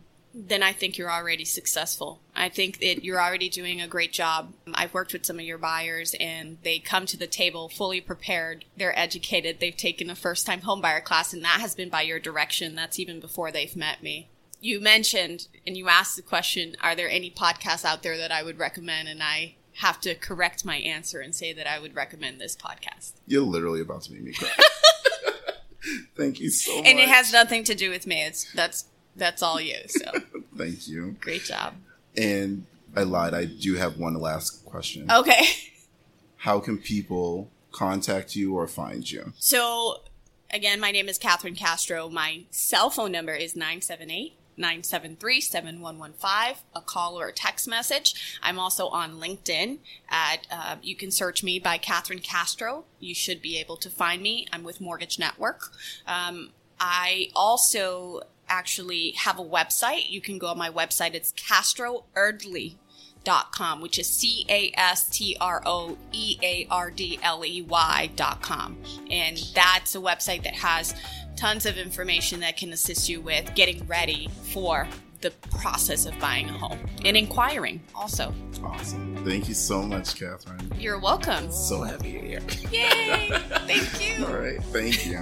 [0.47, 2.21] Then I think you're already successful.
[2.33, 4.53] I think that you're already doing a great job.
[4.73, 8.63] I've worked with some of your buyers and they come to the table fully prepared.
[8.77, 9.59] They're educated.
[9.59, 12.75] They've taken a first time homebuyer class and that has been by your direction.
[12.75, 14.29] That's even before they've met me.
[14.61, 18.43] You mentioned and you asked the question, are there any podcasts out there that I
[18.43, 19.09] would recommend?
[19.09, 23.13] And I have to correct my answer and say that I would recommend this podcast.
[23.27, 24.49] You're literally about to make me cry.
[26.15, 26.87] Thank you so much.
[26.87, 28.21] And it has nothing to do with me.
[28.23, 28.85] It's that's
[29.15, 29.77] that's all you.
[29.87, 30.11] So
[30.59, 31.15] Thank you.
[31.21, 31.73] great job.
[32.17, 33.33] And I lied.
[33.33, 35.09] I do have one last question.
[35.09, 35.45] Okay.
[36.37, 39.33] How can people contact you or find you?
[39.37, 40.01] So
[40.51, 42.09] again, my name is Katherine Castro.
[42.09, 48.39] My cell phone number is 978 973 7115, a call or a text message.
[48.43, 49.77] I'm also on LinkedIn
[50.09, 52.83] at, uh, you can search me by Katherine Castro.
[52.99, 54.47] You should be able to find me.
[54.51, 55.71] I'm with Mortgage Network.
[56.05, 56.49] Um,
[56.79, 60.09] I also actually have a website.
[60.09, 61.13] You can go on my website.
[61.13, 62.77] It's Castro Eardley
[63.23, 67.45] dot com, which is C A S T R O E A R D L
[67.45, 68.77] E Y dot com.
[69.09, 70.95] And that's a website that has
[71.35, 74.87] tons of information that can assist you with getting ready for
[75.21, 78.33] the process of buying a home and inquiring also.
[78.63, 79.23] Awesome.
[79.25, 80.73] Thank you so much, Katherine.
[80.77, 81.51] You're welcome.
[81.51, 82.41] So happy you're here.
[82.71, 83.29] Yay!
[83.67, 84.25] Thank you.
[84.25, 84.63] All right.
[84.65, 85.21] Thank you.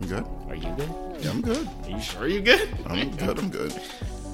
[0.00, 0.26] You good?
[0.48, 0.90] Are you good?
[1.20, 1.68] Yeah, I'm good.
[1.84, 2.68] Are you sure you're good?
[2.86, 3.38] I'm good.
[3.38, 3.78] I'm good.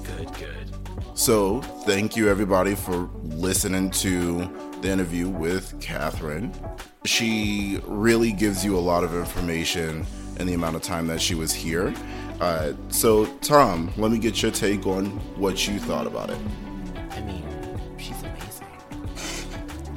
[0.03, 0.73] Good, good.
[1.13, 4.49] So, thank you everybody for listening to
[4.81, 6.53] the interview with Katherine.
[7.03, 10.05] She really gives you a lot of information
[10.39, 11.93] in the amount of time that she was here.
[12.39, 15.07] Uh, so, Tom, let me get your take on
[15.37, 16.37] what you thought about it.
[17.11, 17.43] I mean,
[17.97, 18.67] she's amazing.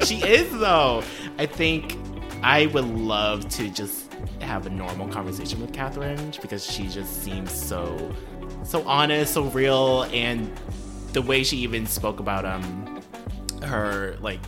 [0.04, 1.04] she is, though.
[1.38, 1.96] I think
[2.42, 4.09] I would love to just
[4.40, 8.14] have a normal conversation with Katherine because she just seems so,
[8.64, 10.50] so honest, so real, and
[11.12, 13.02] the way she even spoke about um
[13.62, 14.40] her like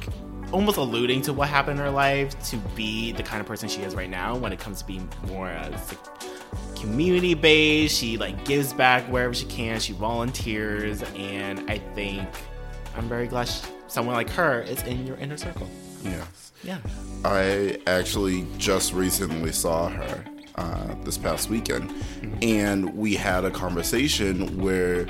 [0.52, 3.82] almost alluding to what happened in her life to be the kind of person she
[3.82, 8.44] is right now when it comes to being more as like, community based she like
[8.44, 9.80] gives back wherever she can.
[9.80, 12.28] She volunteers and i think
[12.96, 15.68] i'm very glad she, someone like her is in your inner circle.
[16.02, 16.41] Yes.
[16.62, 16.78] Yeah
[17.24, 20.24] I actually just recently saw her
[20.56, 21.92] uh, this past weekend,
[22.42, 25.06] and we had a conversation where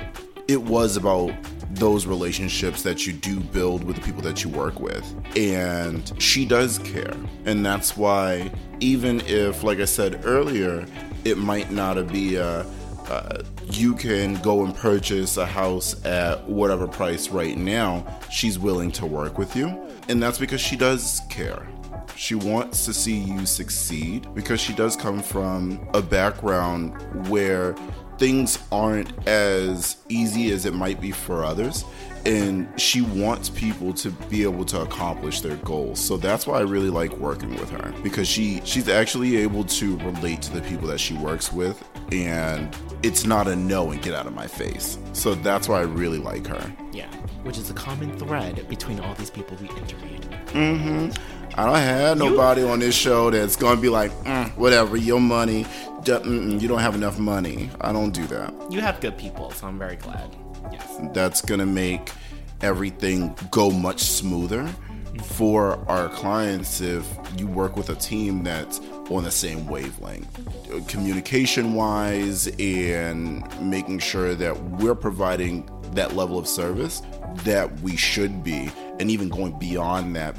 [0.47, 1.33] it was about
[1.71, 5.03] those relationships that you do build with the people that you work with.
[5.35, 7.15] And she does care.
[7.45, 10.85] And that's why, even if, like I said earlier,
[11.25, 12.65] it might not be a,
[13.09, 18.91] uh, you can go and purchase a house at whatever price right now, she's willing
[18.93, 19.67] to work with you.
[20.09, 21.67] And that's because she does care.
[22.15, 26.93] She wants to see you succeed because she does come from a background
[27.27, 27.75] where
[28.17, 31.83] things aren't as easy as it might be for others.
[32.25, 35.99] And she wants people to be able to accomplish their goals.
[35.99, 39.97] So that's why I really like working with her because she she's actually able to
[39.99, 44.13] relate to the people that she works with and it's not a no and get
[44.13, 44.97] out of my face.
[45.11, 46.73] So that's why I really like her.
[46.93, 47.09] yeah
[47.43, 50.21] which is a common thread between all these people we interviewed
[50.53, 51.13] Mhm.
[51.55, 55.65] I don't have nobody on this show that's gonna be like, mm, whatever, your money,
[56.07, 57.69] you don't have enough money.
[57.81, 58.53] I don't do that.
[58.71, 60.29] you have good people so i'm very glad
[60.73, 62.11] yes That's gonna make
[62.61, 65.17] everything go much smoother mm-hmm.
[65.19, 67.07] for our clients if
[67.37, 74.33] you work with a team that's on the same wavelength, communication wise, and making sure
[74.33, 77.01] that we're providing that level of service
[77.43, 80.35] that we should be, and even going beyond that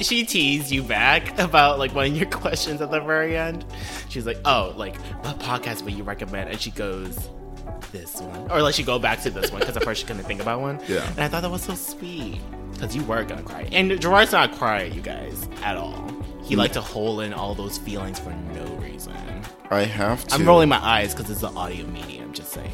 [0.00, 3.64] she teased you back about like one of your questions at the very end.
[4.08, 7.30] She's like, "Oh, like what podcast would you recommend?" And she goes,
[7.92, 10.24] "This one," or like she go back to this one because at first she couldn't
[10.24, 10.80] think about one.
[10.88, 11.08] Yeah.
[11.10, 12.40] and I thought that was so sweet
[12.72, 16.10] because you were gonna cry, and Gerard's not crying, you guys, at all.
[16.42, 16.58] He mm.
[16.58, 19.14] liked to hold in all those feelings for no reason.
[19.70, 20.34] I have to.
[20.34, 22.32] I'm rolling my eyes because it's an audio medium.
[22.32, 22.70] Just saying.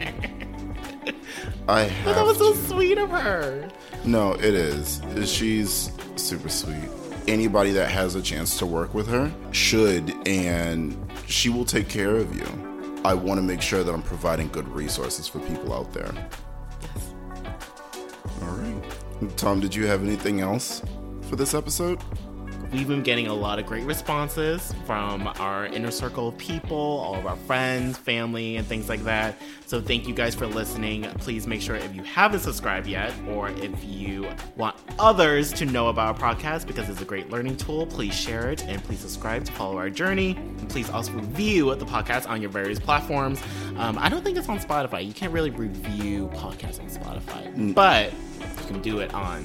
[1.68, 2.58] I have that was so to.
[2.68, 3.68] sweet of her.
[4.04, 5.00] No, it is.
[5.24, 6.88] She's super sweet.
[7.28, 10.96] Anybody that has a chance to work with her should, and
[11.26, 12.69] she will take care of you.
[13.04, 16.12] I want to make sure that I'm providing good resources for people out there.
[16.82, 17.14] Yes.
[18.42, 19.36] All right.
[19.36, 20.82] Tom, did you have anything else
[21.22, 21.98] for this episode?
[22.72, 27.16] We've been getting a lot of great responses from our inner circle of people, all
[27.16, 29.36] of our friends, family, and things like that.
[29.66, 31.02] So, thank you guys for listening.
[31.18, 35.88] Please make sure if you haven't subscribed yet, or if you want others to know
[35.88, 39.44] about our podcast because it's a great learning tool, please share it and please subscribe
[39.46, 40.36] to follow our journey.
[40.36, 43.42] And please also review the podcast on your various platforms.
[43.78, 45.04] Um, I don't think it's on Spotify.
[45.04, 49.44] You can't really review podcasts on Spotify, but you can do it on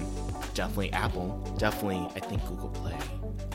[0.53, 2.95] definitely Apple, definitely I think Google Play.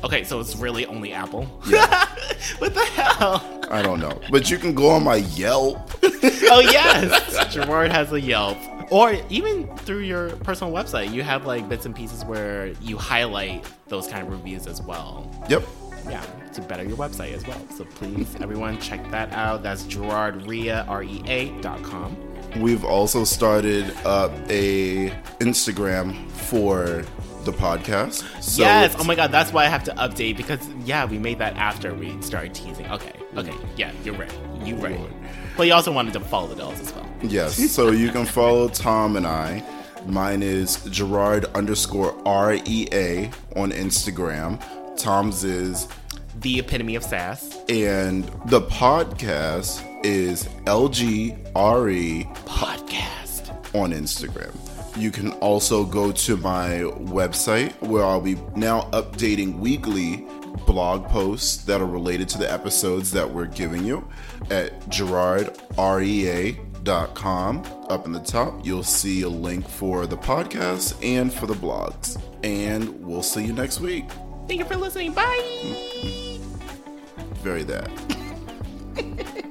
[0.02, 1.46] Okay, so it's really only Apple.
[1.66, 2.06] Yeah.
[2.58, 3.42] what the hell?
[3.70, 4.18] I don't know.
[4.30, 5.78] But you can go on my Yelp.
[6.52, 8.58] Oh yes, Gerard has a Yelp,
[8.90, 13.64] or even through your personal website, you have like bits and pieces where you highlight
[13.86, 15.30] those kind of reviews as well.
[15.48, 15.62] yep.
[16.06, 16.20] Yeah,
[16.54, 17.60] to better your website as well.
[17.76, 19.62] So please, everyone, check that out.
[19.62, 22.16] That's GerardRea, R-E-A dot com.
[22.60, 27.04] We've also started up a Instagram for
[27.44, 28.42] the podcast.
[28.42, 28.94] So yes.
[28.98, 31.94] Oh my god, that's why I have to update because yeah, we made that after
[31.94, 32.86] we started teasing.
[32.90, 33.12] Okay.
[33.36, 33.54] Okay.
[33.76, 34.32] Yeah, you're right.
[34.64, 34.98] you're right.
[35.56, 37.06] But you also wanted to follow the dolls as well.
[37.22, 37.70] Yes.
[37.70, 39.62] So you can follow Tom and I.
[40.06, 44.62] Mine is Gerard underscore R E A on Instagram.
[44.96, 45.86] Tom's is
[46.40, 47.58] The epitome of sass.
[47.68, 53.74] and the podcast is LGRE Podcast.
[53.74, 54.54] on Instagram.
[54.96, 56.68] You can also go to my
[56.98, 60.26] website where I'll be now updating weekly
[60.66, 64.06] blog posts that are related to the episodes that we're giving you
[64.50, 66.56] at gerardrea.com.
[67.88, 72.20] Up in the top, you'll see a link for the podcast and for the blogs.
[72.42, 74.06] And we'll see you next week.
[74.48, 75.12] Thank you for listening.
[75.12, 76.38] Bye.
[77.42, 77.90] Very that.